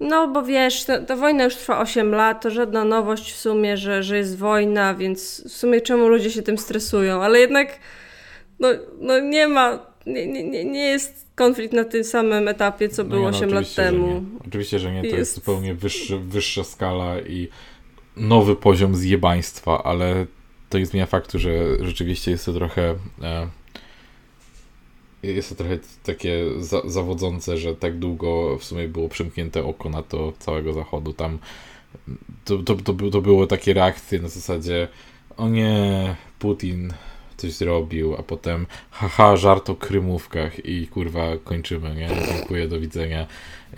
[0.00, 3.76] no bo wiesz, ta, ta, wojna już trwa 8 lat, to żadna nowość w sumie,
[3.76, 7.68] że, że jest wojna, więc w sumie czemu ludzie się tym stresują, ale jednak
[8.60, 8.68] no,
[9.00, 13.30] no nie ma, nie, nie, nie jest konflikt na tym samym etapie, co no było
[13.30, 14.24] no, 8 lat temu.
[14.48, 17.48] Oczywiście, że nie, to jest, jest zupełnie wyższy, wyższa skala i
[18.16, 20.26] nowy poziom zjebaństwa, ale
[20.70, 22.94] to nie zmienia faktu, że rzeczywiście jest to trochę...
[23.22, 23.48] E,
[25.22, 30.02] jest to trochę takie za, zawodzące, że tak długo w sumie było przymknięte oko na
[30.02, 31.12] to całego zachodu.
[31.12, 31.38] Tam
[32.44, 34.88] to, to, to, to były takie reakcje na zasadzie
[35.36, 36.92] o nie, Putin
[37.36, 42.08] coś zrobił, a potem haha, żart o krymówkach i kurwa kończymy, nie?
[42.36, 43.26] Dziękuję, do widzenia.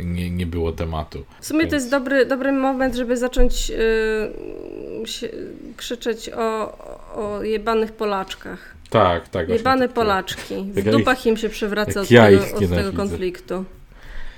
[0.00, 1.24] Nie, nie było tematu.
[1.40, 1.70] W sumie Więc...
[1.70, 5.28] to jest dobry, dobry moment, żeby zacząć yy, się,
[5.76, 6.78] krzyczeć o,
[7.14, 8.74] o jebanych Polaczkach.
[8.90, 9.48] Tak, tak.
[9.48, 10.54] Jebane tak, Polaczki.
[10.72, 13.64] W tak dupach im się przewraca od, ja tego, od tego konfliktu.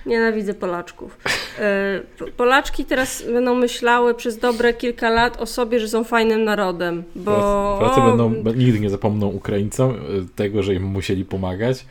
[0.06, 1.18] Nienawidzę Polaczków.
[1.58, 2.00] E,
[2.36, 7.76] Polaczki teraz będą myślały przez dobre kilka lat o sobie, że są fajnym narodem, bo...
[7.80, 9.96] Polacy będą, nigdy nie zapomną Ukraińcom e,
[10.36, 11.84] tego, że im musieli pomagać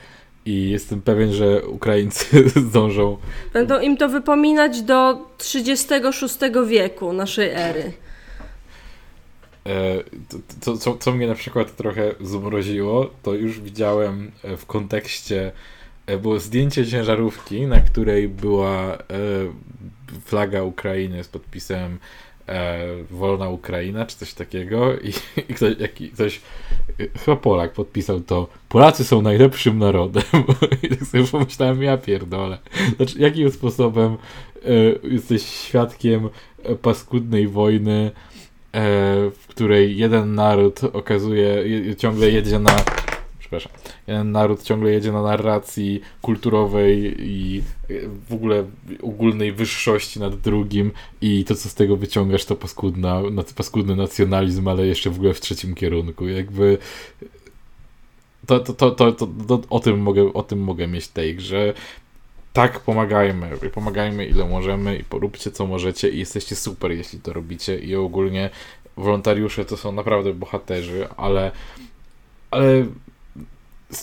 [0.45, 3.17] i jestem pewien, że Ukraińcy zdążą...
[3.53, 7.93] Będą im to wypominać do 36 wieku naszej ery.
[9.65, 10.03] E,
[10.65, 15.78] to, co, co mnie na przykład trochę zmroziło, to już widziałem e, w kontekście, e,
[16.21, 18.97] było zdjęcie ciężarówki, na której była
[20.25, 21.97] flaga Ukrainy z podpisem
[23.11, 25.09] Wolna Ukraina, czy coś takiego i,
[25.49, 26.41] i ktoś, jak, ktoś,
[27.25, 30.23] chyba Polak podpisał to Polacy są najlepszym narodem
[30.83, 32.57] i tak sobie pomyślałem, ja pierdolę.
[32.95, 34.17] Znaczy, jakim sposobem
[35.03, 36.29] jesteś świadkiem
[36.81, 38.11] paskudnej wojny
[38.73, 38.81] E,
[39.29, 41.63] w której jeden naród okazuje,
[41.97, 42.75] ciągle jedzie na
[43.49, 43.71] przepraszam,
[44.07, 47.63] jeden naród ciągle jedzie na narracji kulturowej i
[48.29, 48.63] w ogóle
[49.01, 53.21] ogólnej wyższości nad drugim i to, co z tego wyciągasz, to paskudna,
[53.55, 56.27] paskudny nacjonalizm, ale jeszcze w ogóle w trzecim kierunku.
[56.27, 56.77] Jakby
[58.45, 61.73] to, to, to, to, to, to o, tym mogę, o tym mogę mieć take, że
[62.53, 63.49] tak, pomagajmy.
[63.73, 67.79] Pomagajmy ile możemy i poróbcie co możecie i jesteście super, jeśli to robicie.
[67.79, 68.49] I ogólnie
[68.97, 71.51] wolontariusze to są naprawdę bohaterzy, ale,
[72.51, 72.85] ale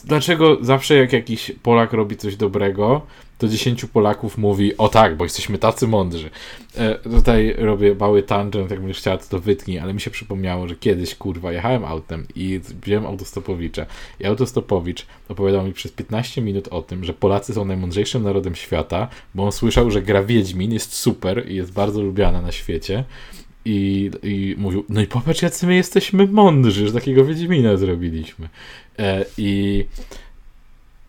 [0.05, 3.03] dlaczego zawsze jak jakiś Polak robi coś dobrego,
[3.39, 6.31] to 10 Polaków mówi, o tak, bo jesteśmy tacy mądrzy.
[6.77, 10.69] E, tutaj robię mały tangent, jak będziesz chciała, to, to wytnij, ale mi się przypomniało,
[10.69, 13.87] że kiedyś, kurwa, jechałem autem i wziąłem autostopowicza
[14.21, 19.09] i autostopowicz opowiadał mi przez 15 minut o tym, że Polacy są najmądrzejszym narodem świata,
[19.35, 23.05] bo on słyszał, że gra Wiedźmin jest super i jest bardzo lubiana na świecie
[23.67, 28.49] i, i mówił, no i popatrz, jacy my jesteśmy mądrzy, że takiego Wiedźmina zrobiliśmy.
[28.99, 29.85] E, I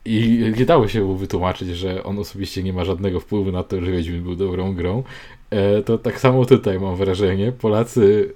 [0.05, 3.81] i nie dało się mu wytłumaczyć, że on osobiście nie ma żadnego wpływu na to,
[3.81, 5.03] że Wiedźmin był dobrą grą.
[5.49, 7.51] E, to tak samo tutaj mam wrażenie.
[7.51, 8.33] Polacy,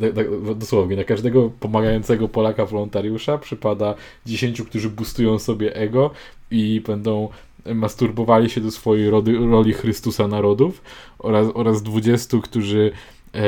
[0.00, 3.94] e, dosłownie, na każdego pomagającego Polaka wolontariusza przypada
[4.26, 6.10] 10, którzy boostują sobie ego
[6.50, 7.28] i będą
[7.74, 10.82] masturbowali się do swojej rody, roli Chrystusa narodów
[11.18, 12.92] oraz, oraz 20, którzy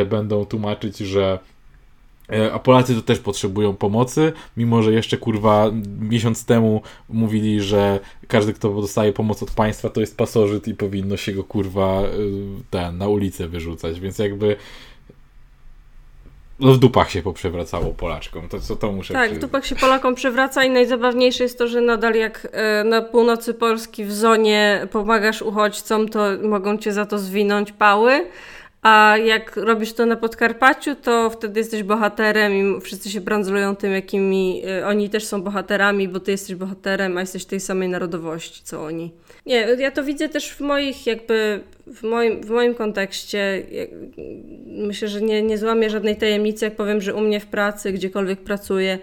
[0.06, 1.38] będą tłumaczyć, że
[2.32, 5.70] E, a Polacy to też potrzebują pomocy, mimo że jeszcze kurwa
[6.00, 11.16] miesiąc temu mówili, że każdy, kto dostaje pomoc od państwa, to jest pasożyt i powinno
[11.16, 12.08] się go kurwa e,
[12.70, 14.56] ten, na ulicę wyrzucać, więc jakby
[16.60, 20.14] no w dupach się poprzewracało Polaczkom, to co to muszę Tak, w dupach się Polakom
[20.14, 25.42] przewraca i najzabawniejsze jest to, że nadal jak e, na północy Polski w zonie pomagasz
[25.42, 28.26] uchodźcom, to mogą cię za to zwinąć pały,
[28.84, 33.92] a jak robisz to na Podkarpaciu, to wtedy jesteś bohaterem i wszyscy się brandzlują tym,
[33.92, 38.62] jakimi y, oni też są bohaterami, bo ty jesteś bohaterem, a jesteś tej samej narodowości,
[38.64, 39.12] co oni.
[39.46, 43.62] Nie, ja to widzę też w moich jakby, w moim, w moim kontekście.
[44.66, 48.40] Myślę, że nie, nie złamię żadnej tajemnicy, jak powiem, że u mnie w pracy, gdziekolwiek
[48.40, 48.98] pracuję,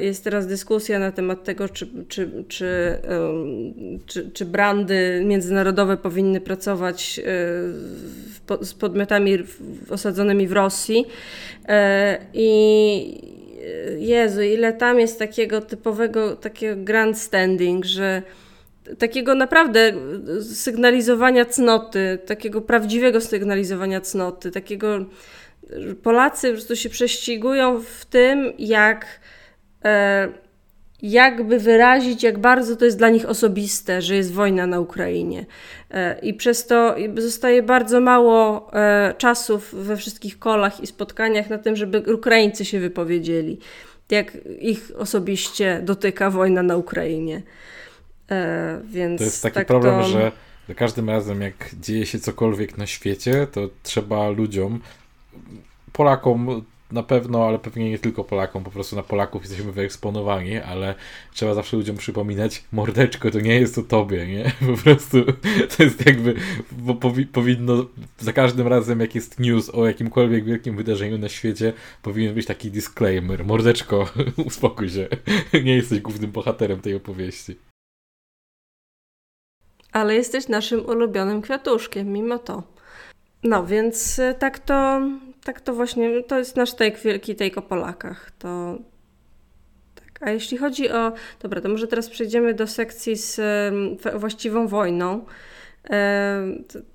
[0.00, 2.98] jest teraz dyskusja na temat tego, czy, czy, czy,
[4.06, 9.38] czy, czy brandy międzynarodowe powinny pracować e, z podmiotami
[9.90, 11.06] osadzonymi w Rosji.
[11.68, 13.32] E, I
[13.98, 18.22] Jezu, ile tam jest takiego typowego takiego grandstanding, że
[18.98, 19.92] takiego naprawdę
[20.54, 25.04] sygnalizowania cnoty, takiego prawdziwego sygnalizowania cnoty, takiego
[26.02, 29.41] Polacy po prostu się prześcigują w tym, jak e,
[31.02, 35.46] jakby wyrazić, jak bardzo to jest dla nich osobiste, że jest wojna na Ukrainie.
[35.90, 41.58] E, I przez to zostaje bardzo mało e, czasów we wszystkich kolach i spotkaniach na
[41.58, 43.58] tym, żeby Ukraińcy się wypowiedzieli,
[44.10, 47.42] jak ich osobiście dotyka wojna na Ukrainie.
[48.30, 50.08] E, więc to jest taki tak problem, to...
[50.08, 50.32] że
[50.68, 54.80] za każdym razem, jak dzieje się cokolwiek na świecie, to trzeba ludziom,
[55.92, 60.94] Polakom na pewno, ale pewnie nie tylko Polakom, po prostu na Polaków jesteśmy wyeksponowani, ale
[61.34, 64.52] trzeba zawsze ludziom przypominać, mordeczko, to nie jest o tobie, nie?
[64.76, 65.24] Po prostu
[65.76, 66.34] to jest jakby,
[66.72, 67.86] bo powi powinno
[68.18, 72.70] za każdym razem, jak jest news o jakimkolwiek wielkim wydarzeniu na świecie, powinien być taki
[72.70, 74.08] disclaimer, mordeczko,
[74.46, 75.08] uspokój się,
[75.64, 77.56] nie jesteś głównym bohaterem tej opowieści.
[79.92, 82.62] Ale jesteś naszym ulubionym kwiatuszkiem, mimo to.
[83.44, 85.00] No, więc e, tak to,
[85.44, 88.30] tak to właśnie, to jest nasz take, wielki take o Polakach.
[88.38, 88.78] To,
[89.94, 90.28] tak.
[90.28, 93.40] A jeśli chodzi o, dobra, to może teraz przejdziemy do sekcji z
[94.14, 95.24] właściwą wojną.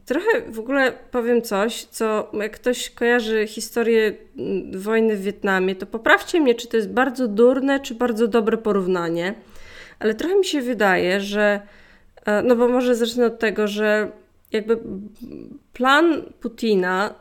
[0.05, 5.85] Trochę w ogóle powiem coś, co jak ktoś kojarzy historię mm, wojny w Wietnamie, to
[5.85, 9.33] poprawcie mnie, czy to jest bardzo durne, czy bardzo dobre porównanie.
[9.99, 11.61] Ale trochę mi się wydaje, że,
[12.25, 14.11] e, no bo może zacznę od tego, że
[14.51, 14.79] jakby
[15.73, 17.15] plan Putina,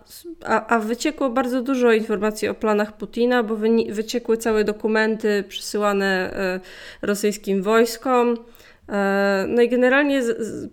[0.44, 3.56] a, a, wyciekło bardzo dużo informacji o planach Putina, bo
[3.90, 6.60] wyciekły całe dokumenty przysyłane e,
[7.02, 8.36] rosyjskim wojskom.
[8.88, 10.22] E, no i generalnie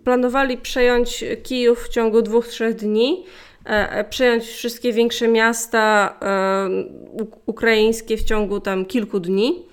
[0.04, 3.24] planowali przejąć Kijów w ciągu dwóch, trzech dni,
[3.64, 6.14] e, przejąć wszystkie większe miasta
[7.46, 9.66] ukraińskie w ciągu tam kilku dni,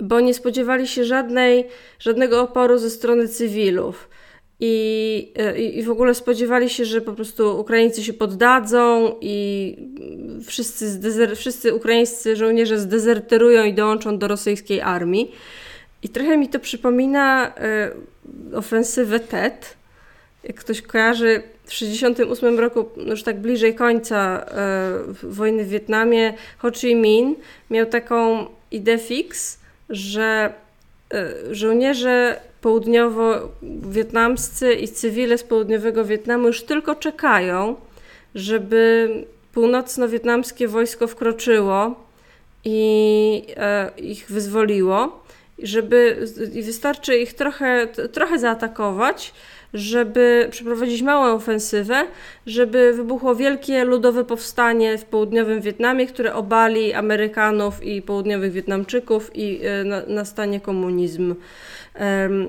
[0.00, 1.66] bo nie spodziewali się żadnej,
[1.98, 4.08] żadnego oporu ze strony cywilów.
[4.64, 9.76] I, e, i, I w ogóle spodziewali się, że po prostu Ukraińcy się poddadzą i
[10.46, 15.32] wszyscy, zdezer, wszyscy ukraińscy żołnierze zdezerterują i dołączą do rosyjskiej armii.
[16.02, 17.90] I trochę mi to przypomina e,
[18.54, 19.76] ofensywę TET.
[20.44, 26.70] Jak ktoś kojarzy, w 1968 roku, już tak bliżej końca e, wojny w Wietnamie, Ho
[26.70, 27.38] Chi Minh
[27.70, 29.58] miał taką ideę fix,
[29.90, 30.52] że e,
[31.50, 37.76] żołnierze południowo-wietnamscy i cywile z południowego Wietnamu już tylko czekają,
[38.34, 39.08] żeby
[39.54, 41.94] północno-wietnamskie wojsko wkroczyło
[42.64, 45.22] i e, ich wyzwoliło,
[45.58, 49.34] żeby i wystarczy ich trochę, trochę zaatakować,
[49.74, 52.04] żeby przeprowadzić małą ofensywę,
[52.46, 59.60] żeby wybuchło wielkie ludowe powstanie w południowym Wietnamie, które obali Amerykanów i południowych Wietnamczyków i
[59.64, 61.34] e, nastanie komunizm.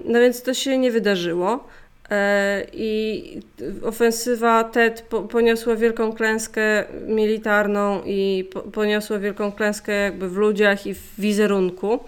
[0.06, 1.68] No więc to się nie wydarzyło.
[2.12, 3.40] E, I
[3.84, 11.20] ofensywa TED poniosła wielką klęskę militarną i poniosła wielką klęskę jakby w ludziach i w
[11.20, 12.00] wizerunku.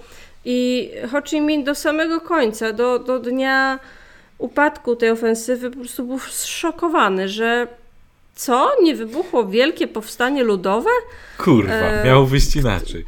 [0.46, 3.80] I Ho Chi Minh do samego końca, do, do dnia
[4.38, 7.68] upadku tej ofensywy, po prostu był zszokowany, że
[8.36, 8.72] co?
[8.84, 10.90] Nie wybuchło wielkie powstanie ludowe?
[11.38, 12.06] Kurwa, e...
[12.06, 13.06] miało wyjść inaczej.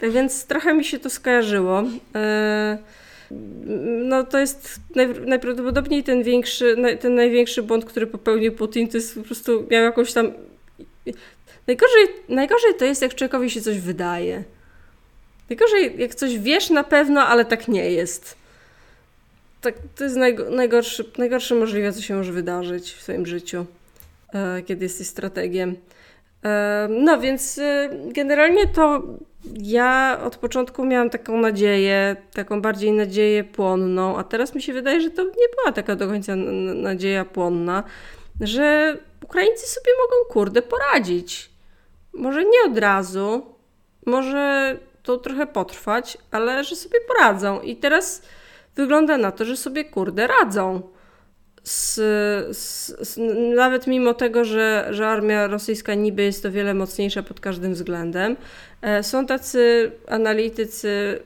[0.00, 1.82] Tak więc trochę mi się to skojarzyło.
[2.14, 2.78] E
[4.04, 4.80] no to jest
[5.26, 10.12] najprawdopodobniej ten większy, ten największy błąd, który popełnił Putin, to jest po prostu miał jakąś
[10.12, 10.32] tam...
[11.66, 14.44] Najgorzej, najgorzej to jest, jak człowiekowi się coś wydaje.
[15.50, 18.36] Najgorzej, jak coś wiesz na pewno, ale tak nie jest.
[19.60, 20.16] Tak, to jest
[20.50, 23.66] najgorszy, najgorsze możliwe, co się może wydarzyć w swoim życiu,
[24.34, 25.76] e, kiedy jesteś strategiem.
[26.44, 29.02] E, no więc e, generalnie to
[29.62, 35.00] ja od początku miałam taką nadzieję, taką bardziej nadzieję płonną, a teraz mi się wydaje,
[35.00, 36.36] że to nie była taka do końca
[36.74, 37.84] nadzieja płonna,
[38.40, 41.50] że Ukraińcy sobie mogą, kurde, poradzić.
[42.12, 43.46] Może nie od razu,
[44.06, 47.60] może to trochę potrwać, ale że sobie poradzą.
[47.60, 48.22] I teraz
[48.76, 50.82] wygląda na to, że sobie, kurde, radzą.
[51.62, 51.94] Z,
[52.56, 53.18] z, z,
[53.56, 58.36] nawet mimo tego, że, że armia rosyjska niby jest o wiele mocniejsza pod każdym względem,
[58.82, 61.20] e, są tacy analitycy,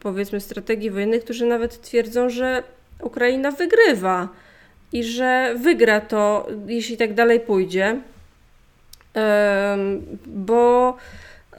[0.00, 2.62] powiedzmy, strategii wojennej, którzy nawet twierdzą, że
[3.02, 4.28] Ukraina wygrywa
[4.92, 8.00] i że wygra to, jeśli tak dalej pójdzie,
[10.26, 10.96] bo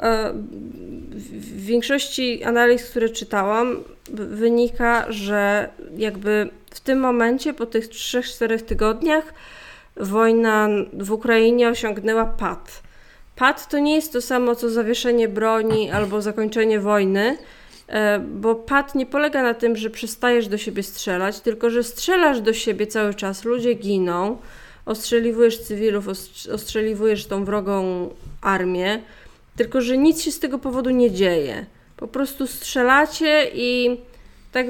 [0.01, 3.83] w większości analiz, które czytałam,
[4.13, 9.33] wynika, że jakby w tym momencie, po tych 3-4 tygodniach,
[9.97, 12.81] wojna w Ukrainie osiągnęła pad.
[13.35, 17.37] Pad to nie jest to samo co zawieszenie broni albo zakończenie wojny.
[17.87, 22.41] E, bo pad nie polega na tym, że przestajesz do siebie strzelać, tylko że strzelasz
[22.41, 24.37] do siebie cały czas, ludzie giną,
[24.85, 26.07] ostrzeliwujesz cywilów,
[26.53, 28.09] ostrzeliwujesz tą wrogą
[28.41, 29.01] armię,
[29.63, 31.65] tylko że nic się z tego powodu nie dzieje.
[31.97, 33.97] Po prostu strzelacie i
[34.51, 34.67] tak,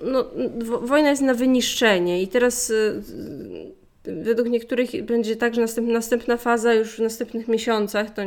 [0.00, 0.24] no,
[0.68, 3.02] no wojna jest na wyniszczenie i teraz y,
[4.04, 8.22] według niektórych będzie tak, że następna, następna faza już w następnych miesiącach, to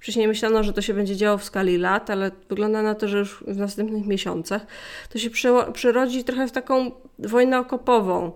[0.00, 3.18] wcześniej myślano, że to się będzie działo w skali lat, ale wygląda na to, że
[3.18, 4.66] już w następnych miesiącach
[5.12, 5.30] to się
[5.72, 8.32] przerodzi trochę w taką wojnę okopową,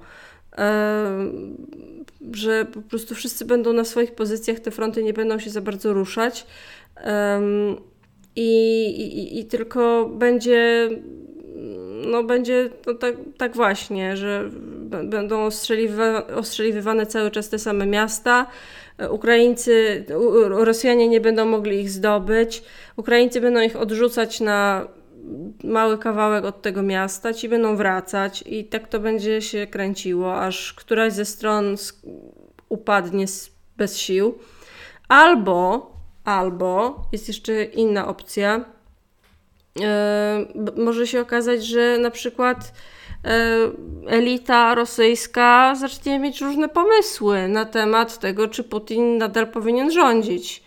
[2.32, 5.92] że po prostu wszyscy będą na swoich pozycjach, te fronty nie będą się za bardzo
[5.92, 6.46] ruszać
[8.36, 10.90] i, i, i tylko będzie
[12.06, 14.50] no będzie to tak, tak właśnie, że
[15.04, 15.44] będą
[16.36, 18.46] ostrzeliwa, cały czas te same miasta.
[19.10, 20.04] Ukraińcy,
[20.48, 22.62] Rosjanie nie będą mogli ich zdobyć.
[22.96, 24.88] Ukraińcy będą ich odrzucać na
[25.64, 30.72] mały kawałek od tego miasta, ci będą wracać i tak to będzie się kręciło, aż
[30.72, 31.76] któraś ze stron
[32.68, 33.24] upadnie
[33.76, 34.38] bez sił.
[35.08, 35.93] Albo,
[36.24, 38.64] albo jest jeszcze inna opcja,
[39.82, 40.44] E,
[40.76, 42.72] może się okazać, że na przykład
[43.24, 43.56] e,
[44.06, 50.62] elita rosyjska zacznie mieć różne pomysły na temat tego, czy Putin nadal powinien rządzić.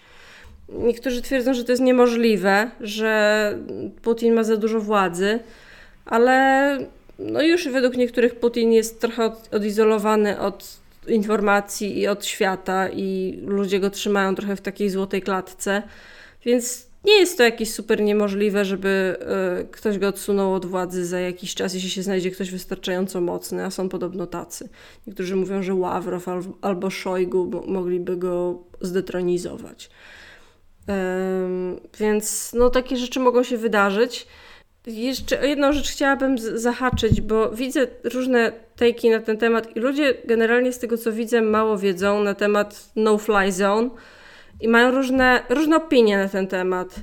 [0.69, 3.57] Niektórzy twierdzą, że to jest niemożliwe, że
[4.01, 5.39] Putin ma za dużo władzy,
[6.05, 6.77] ale
[7.19, 13.79] no już według niektórych Putin jest trochę odizolowany od informacji i od świata, i ludzie
[13.79, 15.83] go trzymają trochę w takiej złotej klatce.
[16.45, 19.17] Więc nie jest to jakieś super niemożliwe, żeby
[19.61, 23.65] y, ktoś go odsunął od władzy za jakiś czas, jeśli się znajdzie ktoś wystarczająco mocny,
[23.65, 24.69] a są podobno tacy.
[25.07, 29.89] Niektórzy mówią, że Ławrow al, albo Szojgu mogliby go zdetronizować.
[31.99, 34.27] więc no, takie rzeczy mogą się wydarzyć.
[34.87, 40.73] Jeszcze jedną rzecz chciałabym zahaczyć, bo widzę różne tejki na ten temat i ludzie generalnie
[40.73, 43.89] z tego co widzę mało wiedzą na temat no-fly zone
[44.61, 46.95] i mają różne, różne opinie na ten temat.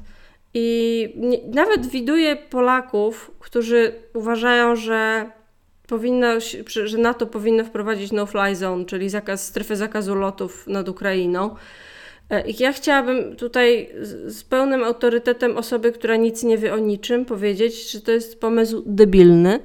[0.54, 5.30] I nie, nawet widuję Polaków, którzy uważają, że
[5.88, 6.26] powinno,
[6.84, 11.56] że NATO powinno wprowadzić no-fly zone, czyli zakaz, strefę zakazu lotów nad Ukrainą.
[12.34, 13.90] E, ja chciałabym tutaj
[14.26, 18.82] z pełnym autorytetem osoby, która nic nie wie o niczym, powiedzieć, że to jest pomysł
[18.86, 19.60] debilny.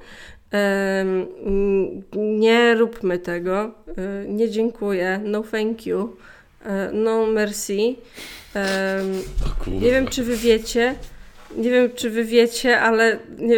[2.15, 3.71] Nie róbmy tego.
[3.97, 5.21] E, nie dziękuję.
[5.23, 6.15] No thank you.
[6.65, 7.77] E, no Mercy.
[9.67, 10.95] nie wiem, czy wy wiecie.
[11.57, 13.55] Nie wiem, czy wy wiecie, ale nie,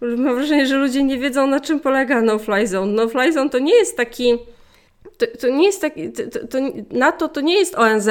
[0.00, 2.92] mam wrażenie, że ludzie nie wiedzą, na czym polega No Fly Zone.
[2.92, 4.38] No Fly Zone to nie jest taki.
[5.20, 6.12] To, to nie jest taki.
[6.12, 6.58] To, to,
[6.90, 8.08] NATO to nie jest ONZ.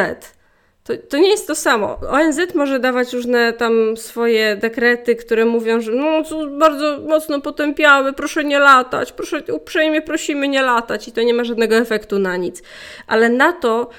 [0.83, 1.99] To, to nie jest to samo.
[2.09, 6.23] ONZ może dawać różne tam swoje dekrety, które mówią, że no
[6.59, 11.43] bardzo mocno potępiamy, proszę nie latać, proszę, uprzejmie prosimy nie latać i to nie ma
[11.43, 12.63] żadnego efektu na nic.
[13.07, 13.89] Ale NATO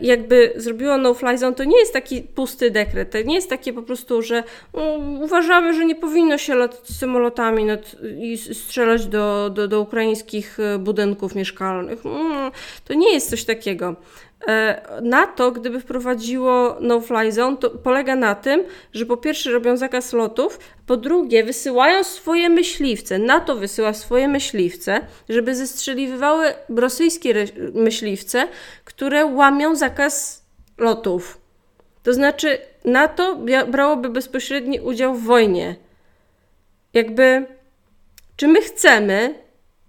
[0.00, 3.10] jakby zrobiło no-fly zone, to nie jest taki pusty dekret.
[3.10, 7.66] To nie jest takie po prostu, że um, uważamy, że nie powinno się latać samolotami
[8.18, 12.04] i strzelać do, do, do ukraińskich e, budynków mieszkalnych.
[12.04, 12.50] Um,
[12.84, 13.96] to nie jest coś takiego.
[14.48, 20.12] E, NATO, gdyby wprowadziło no-fly zone, to polega na tym, że po pierwsze robią zakaz
[20.12, 23.18] lotów, po drugie wysyłają swoje myśliwce.
[23.18, 27.34] NATO wysyła swoje myśliwce, żeby zestrzeliwywały rosyjskie
[27.74, 28.48] myśliwce,
[28.84, 30.44] które łamią zakaz
[30.78, 31.40] lotów.
[32.02, 33.38] To znaczy NATO
[33.68, 35.76] brałoby bezpośredni udział w wojnie.
[36.94, 37.46] Jakby,
[38.36, 39.34] czy my chcemy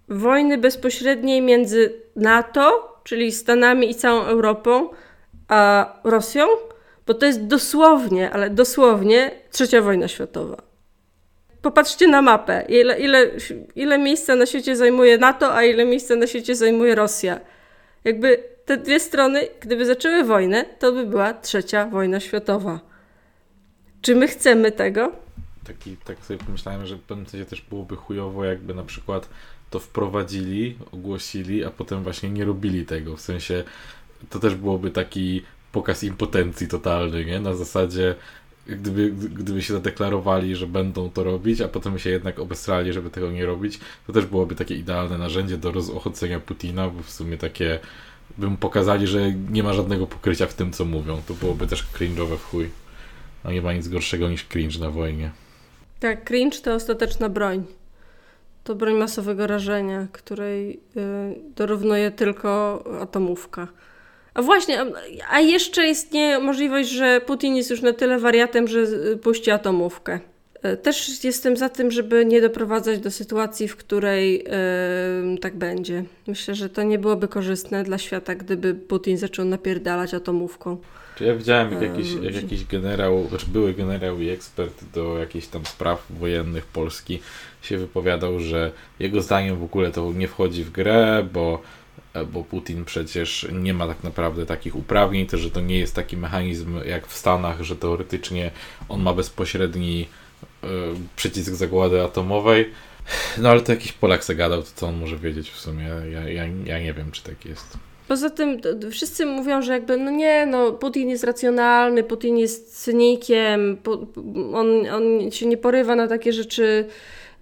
[0.09, 4.89] wojny bezpośredniej między NATO czyli Stanami i całą Europą,
[5.47, 6.47] a Rosją,
[7.07, 10.57] bo to jest dosłownie, ale dosłownie trzecia wojna światowa.
[11.61, 13.31] Popatrzcie na mapę, ile, ile,
[13.75, 17.39] ile miejsca na świecie zajmuje NATO, a ile miejsca na świecie zajmuje Rosja.
[18.03, 22.79] Jakby te dwie strony, gdyby zaczęły wojnę, to by była trzecia wojna światowa.
[24.01, 25.11] Czy my chcemy tego?
[25.67, 29.29] Taki, tak sobie pomyślałem, że w pewnym sensie też byłoby chujowo, jakby na przykład
[29.71, 33.17] to wprowadzili, ogłosili, a potem właśnie nie robili tego.
[33.17, 33.63] W sensie
[34.29, 35.41] to też byłoby taki
[35.71, 37.39] pokaz impotencji totalny, nie?
[37.39, 38.15] Na zasadzie
[38.67, 43.31] gdyby, gdyby się zadeklarowali, że będą to robić, a potem się jednak obesrali, żeby tego
[43.31, 47.79] nie robić, to też byłoby takie idealne narzędzie do rozochocenia Putina, bo w sumie takie
[48.37, 51.21] bym pokazali, że nie ma żadnego pokrycia w tym, co mówią.
[51.27, 52.69] To byłoby też cringe'owe w chuj.
[53.43, 55.31] No nie ma nic gorszego niż cringe na wojnie.
[55.99, 57.63] Tak, cringe to ostateczna broń.
[58.63, 60.79] To broń masowego rażenia, której y,
[61.55, 63.67] dorównuje tylko atomówka.
[64.33, 64.85] A właśnie,
[65.29, 68.85] a jeszcze istnieje możliwość, że Putin jest już na tyle wariatem, że
[69.21, 70.19] puści atomówkę.
[70.61, 74.33] E, też jestem za tym, żeby nie doprowadzać do sytuacji, w której
[75.31, 76.03] yy, tak będzie.
[76.27, 80.77] Myślę, że to nie byłoby korzystne dla świata, gdyby Putin zaczął napierdalać atomówką.
[81.15, 85.47] Czy ja widziałem, jak jakiś, jak jakiś generał, znaczy były generał i ekspert do jakichś
[85.47, 87.19] tam spraw wojennych Polski
[87.61, 91.61] się wypowiadał, że jego zdaniem w ogóle to nie wchodzi w grę, bo
[92.33, 96.17] bo Putin przecież nie ma tak naprawdę takich uprawnień, to że to nie jest taki
[96.17, 98.51] mechanizm jak w Stanach, że teoretycznie
[98.89, 100.07] on ma bezpośredni
[100.63, 100.67] y,
[101.15, 102.69] przycisk zagłady atomowej.
[103.37, 105.83] No ale to jakiś Polak zagadał, to co on może wiedzieć w sumie?
[106.11, 107.77] Ja, ja, ja nie wiem, czy tak jest.
[108.07, 113.77] Poza tym wszyscy mówią, że jakby, no nie, no Putin jest racjonalny, Putin jest cynikiem,
[114.53, 116.85] on, on się nie porywa na takie rzeczy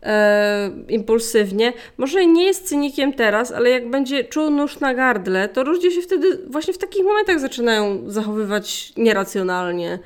[0.04, 1.74] e, impulsywnie.
[1.97, 6.02] Może nie jest cynikiem teraz, ale jak będzie czuł nóż na gardle, to ludzie się
[6.02, 10.00] wtedy właśnie w takich momentach zaczynają zachowywać nieracjonalnie.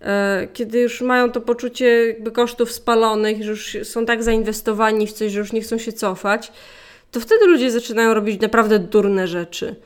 [0.00, 5.12] E, kiedy już mają to poczucie jakby kosztów spalonych, że już są tak zainwestowani w
[5.12, 6.52] coś, że już nie chcą się cofać,
[7.10, 9.76] to wtedy ludzie zaczynają robić naprawdę durne rzeczy.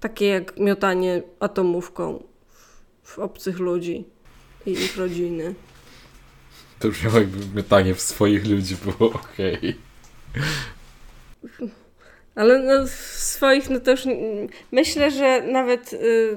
[0.00, 2.22] Takie jak miotanie atomówką
[3.02, 4.04] w obcych ludzi
[4.66, 5.54] i ich rodziny.
[6.82, 9.76] To już jakby miotanie w swoich ludzi było okej.
[11.44, 11.68] Okay.
[12.34, 14.00] Ale no, w swoich, no to już
[14.72, 16.36] myślę, że nawet y,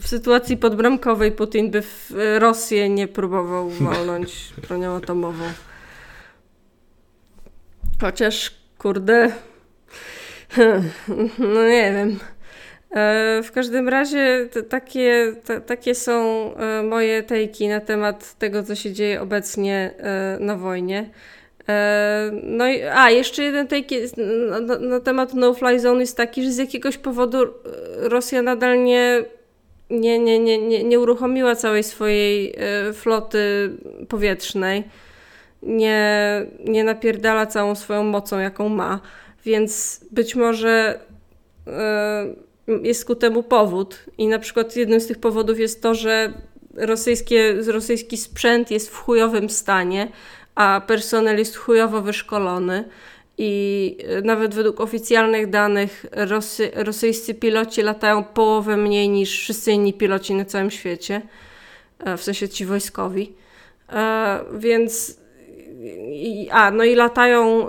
[0.00, 5.44] w sytuacji podbramkowej Putin by w Rosję nie próbował walnąć bronią atomową.
[8.00, 9.32] Chociaż, kurde,
[11.38, 12.18] no nie wiem.
[12.96, 15.34] E, w każdym razie takie,
[15.66, 21.10] takie są e, moje tejki na temat tego, co się dzieje obecnie e, na wojnie.
[22.42, 23.96] No i, a, jeszcze jeden take
[24.50, 27.38] na, na, na, temat no-fly zone jest taki, że z jakiegoś powodu
[27.96, 29.24] Rosja nadal nie,
[29.90, 32.54] nie, nie, nie, nie, nie uruchomiła całej swojej
[32.94, 33.70] floty
[34.08, 34.84] powietrznej.
[35.62, 39.00] Nie, nie napierdala całą swoją mocą, jaką ma.
[39.44, 41.00] Więc być może
[42.82, 44.04] jest ku temu powód.
[44.18, 46.32] I na przykład jednym z tych powodów jest to, że
[46.74, 50.08] rosyjskie, rosyjski sprzęt jest w chujowym stanie,
[50.54, 52.84] a personel jest chujowo wyszkolony.
[53.38, 60.34] I nawet według oficjalnych danych Rosy, rosyjscy piloci latają połowę mniej niż wszyscy inni piloci
[60.34, 61.22] na całym świecie,
[61.98, 63.32] e, w sensie ci wojskowi.
[63.92, 64.44] E,
[65.80, 67.66] więc a, no i latają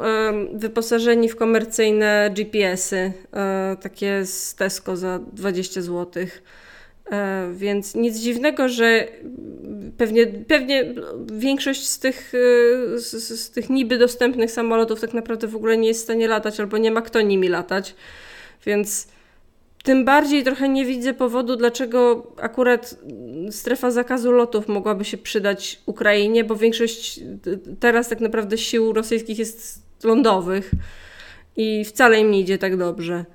[0.54, 6.26] wyposażeni w komercyjne GPS-y, e, takie z Tesco za 20 zł.
[7.12, 9.08] E, więc nic dziwnego, że
[9.98, 10.94] pewnie, pewnie
[11.34, 12.34] większość z tych,
[12.96, 16.28] e, z, z, tych niby dostępnych samolotów tak naprawdę w ogóle nie jest w stanie
[16.28, 17.96] latać albo nie ma kto nimi latać.
[18.66, 19.08] Więc
[19.84, 22.96] tym bardziej trochę nie widzę powodu, dlaczego akurat
[23.52, 27.20] strefa zakazu lotów mogłaby się przydać Ukrainie, bo większość
[27.80, 30.72] teraz tak naprawdę sił rosyjskich jest lądowych
[31.58, 33.26] i wcale im nie idzie tak dobrze.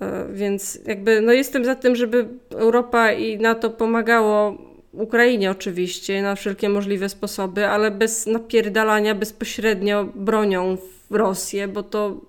[0.00, 4.58] E, więc jakby no jestem za tym, żeby Europa i NATO pomagało
[4.92, 10.76] Ukrainie oczywiście na wszelkie możliwe sposoby, ale bez napierdalania bezpośrednio bronią
[11.10, 12.20] w Rosję, bo to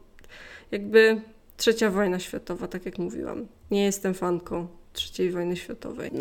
[0.72, 1.22] jakby
[1.58, 3.48] Trzecia wojna światowa, tak jak mówiłam.
[3.72, 4.68] Nie jestem fanką
[5.20, 6.12] III wojny światowej.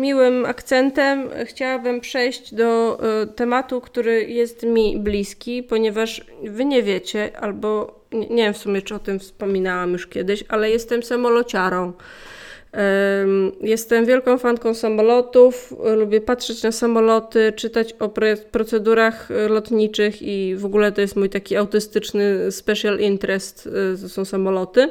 [0.00, 7.40] Miłym akcentem chciałabym przejść do y, tematu, który jest mi bliski, ponieważ wy nie wiecie,
[7.40, 11.92] albo nie, nie wiem w sumie, czy o tym wspominałam już kiedyś, ale jestem samolociarą.
[13.60, 18.10] Jestem wielką fanką samolotów, lubię patrzeć na samoloty, czytać o
[18.50, 24.08] procedurach e, lotniczych i w ogóle to jest mój taki autystyczny special interest, e, to
[24.08, 24.90] są samoloty.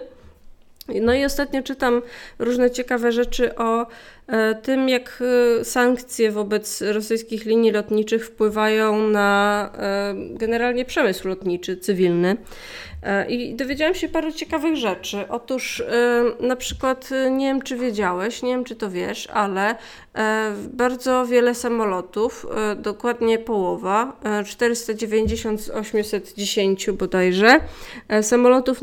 [1.01, 2.01] No i ostatnio czytam
[2.39, 3.87] różne ciekawe rzeczy o
[4.27, 5.23] e, tym, jak
[5.63, 9.71] sankcje wobec rosyjskich linii lotniczych wpływają na
[10.29, 12.37] generalnie przemysł lotniczy cywilny.
[13.03, 15.25] E, I dowiedziałam się paru ciekawych rzeczy.
[15.29, 19.75] Otóż e, na przykład, e, nie wiem czy wiedziałeś, nie wiem czy to wiesz, ale
[20.73, 22.45] bardzo wiele samolotów,
[22.77, 27.59] dokładnie połowa, 490 z 810 bodajże,
[28.21, 28.79] samolotów,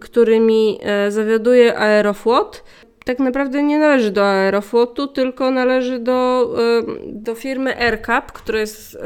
[0.00, 2.64] którymi zawiaduje Aeroflot,
[3.04, 6.50] tak naprawdę nie należy do Aeroflotu, tylko należy do,
[7.06, 8.98] do firmy AirCap, która jest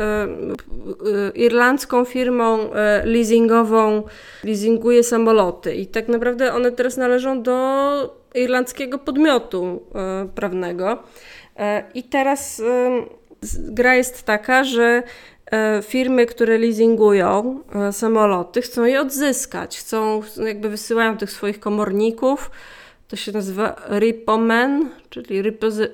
[1.34, 2.58] irlandzką firmą
[3.04, 4.02] leasingową,
[4.44, 9.82] leasinguje samoloty i tak naprawdę one teraz należą do irlandzkiego podmiotu
[10.34, 10.98] prawnego.
[11.94, 12.62] I teraz
[13.58, 15.02] gra jest taka, że
[15.82, 17.60] firmy, które leasingują
[17.92, 22.50] samoloty, chcą je odzyskać, chcą, jakby wysyłają tych swoich komorników,
[23.08, 25.42] to się nazywa Ripoman, czyli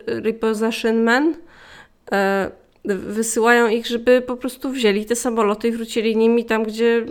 [0.07, 1.09] Repossession.
[2.13, 2.51] E,
[2.85, 7.07] wysyłają ich, żeby po prostu wzięli te samoloty i wrócili nimi tam, gdzie,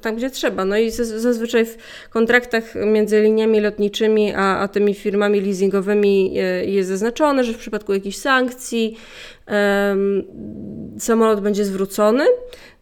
[0.00, 0.64] tam, gdzie trzeba.
[0.64, 1.76] No i zazwyczaj w
[2.10, 7.94] kontraktach między liniami lotniczymi a, a tymi firmami leasingowymi e, jest zaznaczone, że w przypadku
[7.94, 8.96] jakichś sankcji
[10.98, 12.24] samolot będzie zwrócony.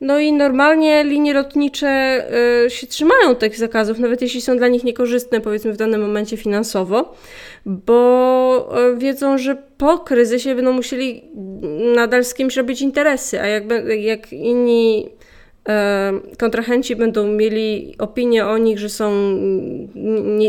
[0.00, 2.24] No i normalnie linie lotnicze
[2.66, 6.36] y, się trzymają tych zakazów, nawet jeśli są dla nich niekorzystne, powiedzmy w danym momencie
[6.36, 7.14] finansowo,
[7.66, 11.22] bo y, wiedzą, że po kryzysie będą musieli
[11.94, 13.64] nadal z kimś robić interesy, a jak,
[13.98, 15.08] jak inni
[15.68, 19.36] y, kontrahenci będą mieli opinię o nich, że są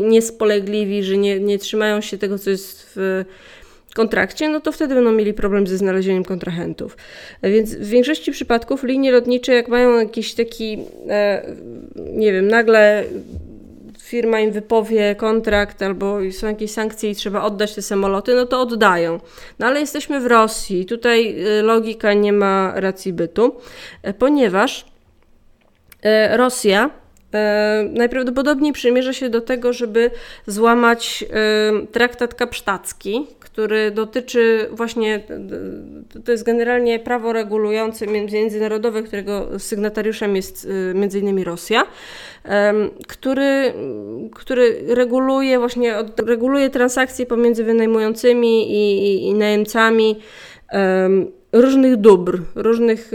[0.01, 3.25] niespolegliwi, że nie, nie trzymają się tego, co jest w
[3.97, 6.97] kontrakcie, no to wtedy będą mieli problem ze znalezieniem kontrahentów.
[7.43, 10.77] Więc w większości przypadków linie lotnicze, jak mają jakiś taki,
[11.09, 11.45] e,
[11.95, 13.03] nie wiem, nagle
[13.99, 18.61] firma im wypowie kontrakt albo są jakieś sankcje i trzeba oddać te samoloty, no to
[18.61, 19.19] oddają.
[19.59, 23.55] No ale jesteśmy w Rosji, tutaj e, logika nie ma racji bytu,
[24.03, 24.85] e, ponieważ
[26.31, 26.89] Rosja
[27.89, 30.11] najprawdopodobniej przymierza się do tego, żeby
[30.47, 31.25] złamać
[31.91, 33.27] traktat kapsztacki,
[33.57, 35.23] który dotyczy właśnie,
[36.25, 41.83] to jest generalnie prawo regulujące międzynarodowe, którego sygnatariuszem jest y, między innymi Rosja,
[43.07, 43.73] który,
[44.33, 45.95] który reguluje właśnie,
[46.27, 50.19] reguluje transakcje pomiędzy wynajmującymi i, i, i najemcami
[51.51, 53.11] różnych dóbr, różnych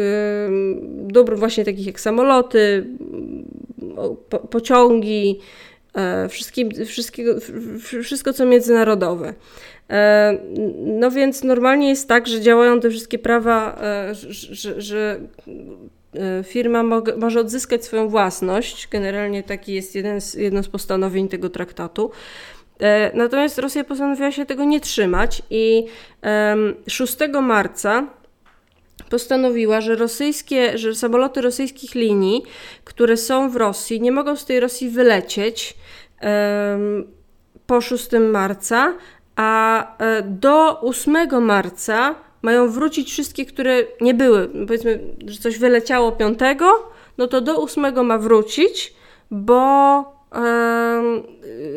[1.02, 2.86] dóbr właśnie takich jak samoloty,
[4.50, 5.40] pociągi,
[6.28, 7.34] wszystkim, wszystkiego,
[8.02, 9.34] wszystko co międzynarodowe.
[9.92, 10.38] E,
[10.86, 15.20] no więc normalnie jest tak, że działają te wszystkie prawa, e, że, że
[16.14, 16.82] e, firma
[17.16, 18.88] może odzyskać swoją własność.
[18.88, 22.10] Generalnie taki jest jeden z, jedno z postanowień tego traktatu.
[23.14, 25.86] Natomiast Rosja postanowiła się tego nie trzymać i
[26.86, 28.06] 6 marca
[29.12, 32.42] postanowiła, że rosyjskie, że samoloty rosyjskich linii,
[32.84, 35.74] które są w Rosji, nie mogą z tej Rosji wylecieć
[37.66, 38.94] po 6 marca,
[39.36, 44.48] a e, do 8 marca mają wrócić wszystkie, które nie były.
[44.48, 46.38] Powiedzmy, że coś wyleciało 5,
[47.18, 48.94] no to do 8 ma wrócić,
[49.30, 50.11] bo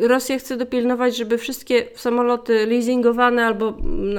[0.00, 3.74] Rosja chce dopilnować, żeby wszystkie samoloty leasingowane albo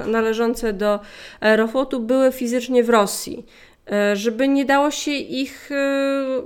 [0.07, 0.99] należące do
[1.39, 3.45] Aeroflotu były fizycznie w Rosji,
[3.91, 6.41] e, żeby nie dało się ich e,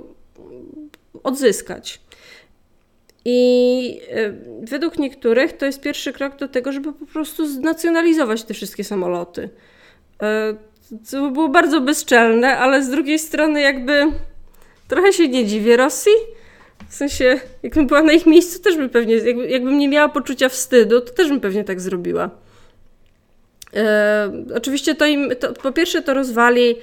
[1.22, 2.00] odzyskać.
[3.24, 4.32] I e,
[4.62, 9.48] według niektórych to jest pierwszy krok do tego, żeby po prostu znacjonalizować te wszystkie samoloty.
[11.04, 14.06] Co by było bardzo bezczelne, ale z drugiej strony jakby
[14.88, 16.12] trochę się nie dziwię Rosji.
[16.92, 20.48] W sensie, jakbym była na ich miejscu, też bym pewnie, jakby, jakbym nie miała poczucia
[20.48, 22.30] wstydu, to też bym pewnie tak zrobiła.
[23.76, 26.76] E, oczywiście to im, to, po pierwsze to rozwali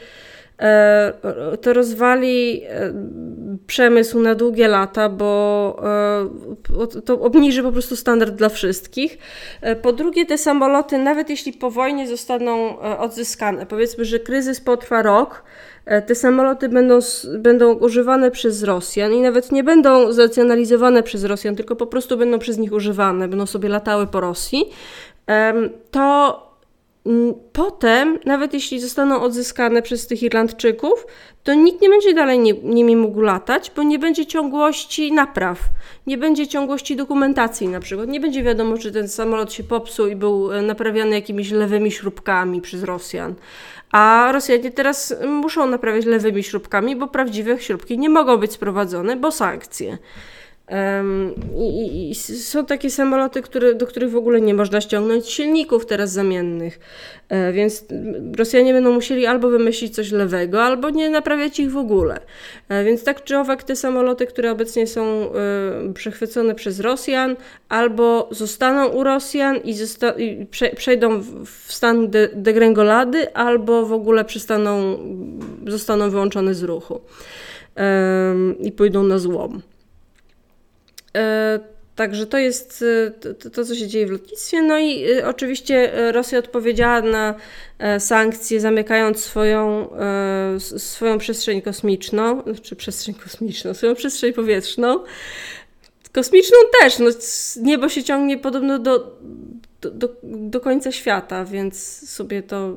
[0.60, 1.14] E,
[1.62, 2.94] to rozwali e,
[3.68, 5.82] przemysł na długie lata, bo
[6.94, 9.18] e, to obniży po prostu standard dla wszystkich.
[9.82, 15.44] Po drugie, te samoloty, nawet jeśli po wojnie zostaną odzyskane, powiedzmy, że kryzys potrwa rok,
[16.06, 17.00] te samoloty będą,
[17.40, 22.40] będą używane przez Rosjan i nawet nie będą znacjonalizowane przez Rosjan, tylko po prostu będą
[22.40, 24.66] przez nich używane, będą sobie latały po Rosji,
[25.92, 26.49] to
[27.54, 31.06] potem, nawet jeśli zostaną odzyskane przez tych Irlandczyków,
[31.44, 35.60] to nikt nie będzie dalej nimi mógł latać, bo nie będzie ciągłości napraw,
[36.08, 38.10] nie będzie ciągłości dokumentacji na przykład.
[38.10, 42.62] Nie będzie wiadomo, czy ten samolot się popsuł i był e, naprawiany jakimiś lewymi śrubkami
[42.62, 43.36] przez Rosjan.
[43.92, 49.32] A Rosjanie teraz muszą naprawiać lewymi śrubkami, bo prawdziwe śrubki nie mogą być sprowadzone, bo
[49.32, 49.98] sankcje.
[51.58, 56.12] I, i, są takie samoloty, które, do których w ogóle nie można ściągnąć silników teraz
[56.12, 56.80] zamiennych,
[57.30, 57.86] e, więc
[58.38, 62.20] Rosjanie będą musieli albo wymyślić coś lewego, albo nie naprawiać ich w ogóle.
[62.70, 67.36] E, więc tak czy owak te samoloty, które obecnie są e, przechwycone przez Rosjan,
[67.70, 72.30] albo zostaną u Rosjan i, zosta i prze przejdą w stan de
[73.34, 75.00] albo w ogóle przestaną,
[75.68, 77.02] zostaną wyłączone z ruchu
[78.60, 79.62] i pójdą na złom.
[81.16, 81.60] E,
[81.96, 84.62] także to jest e, to, to, co się dzieje w lotnictwie.
[84.62, 87.36] No i e, oczywiście Rosja odpowiedziała na
[88.00, 89.90] sankcje, zamykając swoją,
[90.60, 95.00] swoją przestrzeń kosmiczną, czy znaczy przestrzeń kosmiczną, swoją przestrzeń powietrzną.
[96.12, 97.00] Kosmiczną też.
[97.00, 97.10] No,
[97.64, 99.18] niebo się ciągnie podobno do,
[99.82, 102.76] do, do, do końca świata, więc sobie to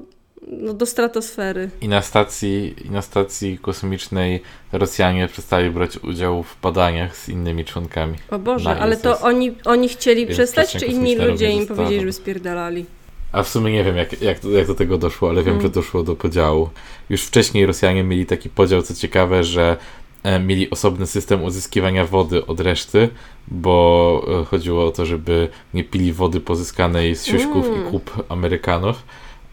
[0.48, 1.70] no, do stratosfery.
[1.80, 7.64] I na stacji, i na stacji kosmicznej Rosjanie przestali brać udział w badaniach z innymi
[7.64, 8.14] członkami.
[8.30, 12.86] O Boże, ale to oni, oni chcieli przestać, czy inni ludzie im powiedzieli, żeby spierdalali?
[13.32, 15.62] A w sumie nie wiem, jak, jak, jak do tego doszło, ale wiem, Mm.
[15.62, 16.68] że doszło do podziału.
[17.10, 19.76] Już wcześniej Rosjanie mieli taki podział, co ciekawe, że
[20.22, 23.08] e, mieli osobny system uzyskiwania wody od reszty,
[23.48, 27.88] bo e, chodziło o to, żeby nie pili wody pozyskanej z siuśków Mm.
[27.88, 29.02] i kup Amerykanów,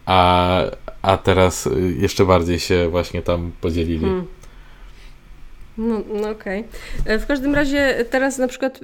[0.09, 0.61] a,
[1.01, 3.99] a teraz jeszcze bardziej się właśnie tam podzielili.
[4.05, 4.25] Hmm.
[5.77, 6.63] No, no okej.
[7.05, 8.79] E, W każdym razie teraz na przykład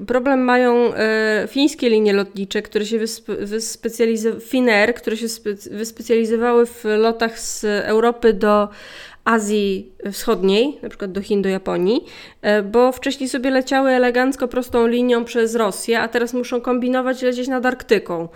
[0.00, 6.66] e, problem mają e, fińskie linie lotnicze, które się wyspe- wyspecjalizowały, które się spe- wyspecjalizowały
[6.66, 8.68] w lotach z Europy do
[9.26, 12.04] Azji Wschodniej, na przykład do Chin, do Japonii,
[12.42, 17.26] e, bo wcześniej sobie leciały elegancko prostą linią przez Rosję, a teraz muszą kombinować i
[17.26, 18.28] lecieć nad Arktyką,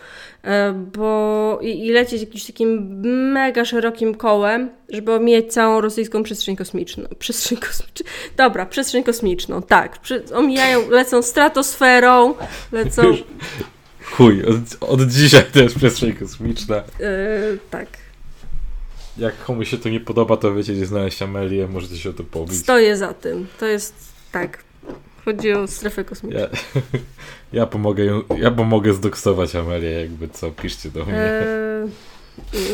[0.45, 3.01] e, bo i, i lecieć jakimś takim
[3.33, 7.09] mega szerokim kołem, żeby omijać całą rosyjską przestrzeń kosmiczną.
[7.19, 8.07] Przestrzeń kosmiczną.
[8.37, 9.99] Dobra, przestrzeń kosmiczną, tak.
[10.35, 12.35] Omijają, lecą stratosferą,
[12.73, 13.03] lecą.
[14.03, 16.77] Chuj, od, od dzisiaj to jest przestrzeń kosmiczna.
[16.77, 16.83] e,
[17.71, 18.10] tak.
[19.19, 22.25] Jak komuś się to nie podoba, to wiecie, gdzie znaleźć Amelię, możecie się o to
[22.25, 22.57] pobić.
[22.57, 23.47] Stoję za tym.
[23.59, 23.95] To jest
[24.33, 24.65] tak.
[25.25, 26.41] Chodzi o strefę kosmiczną.
[26.41, 26.49] Ja,
[27.61, 31.15] ja pomogę ja pomogę zdoksować Amelię, jakby co, piszcie do mnie.
[31.15, 31.87] E,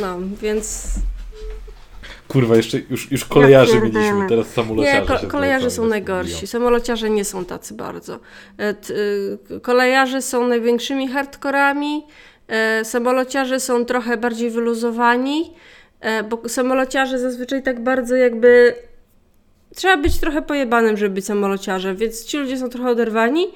[0.01, 0.95] no, więc
[2.29, 6.47] Kurwa, jeszcze już, już kolejarzy Ja mieliśmy, teraz samolociarze Nie, ko- kolejarze są najgorsi.
[6.47, 8.19] Samolociarze nie są tacy bardzo.
[8.59, 12.07] E, y, Kolejarze są największymi hardkorami.
[12.49, 15.53] e, Samolociarze są trochę bardziej wyluzowani,
[16.31, 18.75] bo samolociarze zazwyczaj tak bardzo jakby.
[19.75, 23.47] Trzeba być trochę pojebanym, żeby być samolociarzem, więc ci ludzie są trochę oderwani,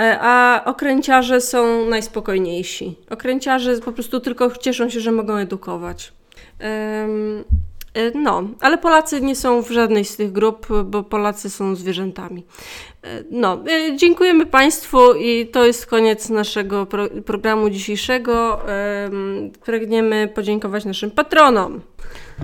[0.00, 2.96] e, a okręciarze są najspokojniejsi.
[3.10, 6.12] Okręciarze po prostu tylko cieszą się, że mogą edukować.
[6.60, 7.08] E,
[8.14, 12.46] No, ale Polacy nie są w żadnej z tych grup, bo Polacy są zwierzętami.
[13.02, 18.60] E, No, e, dziękujemy Państwu i to jest koniec naszego pro programu dzisiejszego.
[18.68, 21.80] Em, Pragniemy podziękować naszym patronom.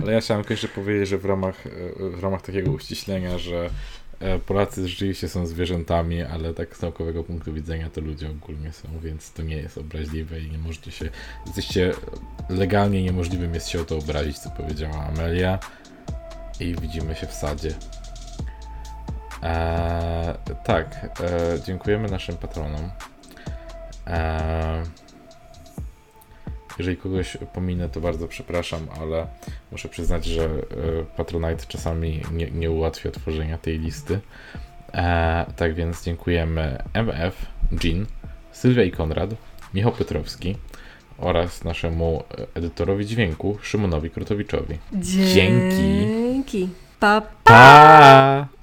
[0.01, 1.63] Ale ja chciałem jeszcze powiedzieć, że w ramach,
[1.99, 3.69] w ramach takiego uściślenia, że
[4.45, 9.33] Polacy rzeczywiście są zwierzętami, ale tak z naukowego punktu widzenia to ludzie ogólnie są, więc
[9.33, 11.09] to nie jest obraźliwe i nie możecie się,
[11.45, 11.93] jesteście
[12.49, 15.59] legalnie niemożliwym jest się o to obrazić, co powiedziała Amelia
[16.59, 17.73] i widzimy się w sadzie.
[19.43, 22.89] Eee, tak, e, dziękujemy naszym patronom.
[24.07, 24.83] Eee,
[26.79, 29.27] jeżeli kogoś pominę, to bardzo przepraszam, ale
[29.71, 30.49] muszę przyznać, że e,
[31.17, 34.19] Patronite czasami nie, nie ułatwia tworzenia tej listy.
[34.93, 37.45] E, tak więc dziękujemy MF,
[37.83, 38.05] Jean,
[38.51, 39.29] Sylwia i Konrad,
[39.73, 40.55] Michał Piotrowski
[41.17, 44.77] oraz naszemu e, edytorowi dźwięku Szymonowi Krutowiczowi.
[44.93, 45.77] Dzięki.
[45.77, 46.69] Dzięki.
[46.99, 47.27] Pa, pa.
[47.43, 48.58] Pa!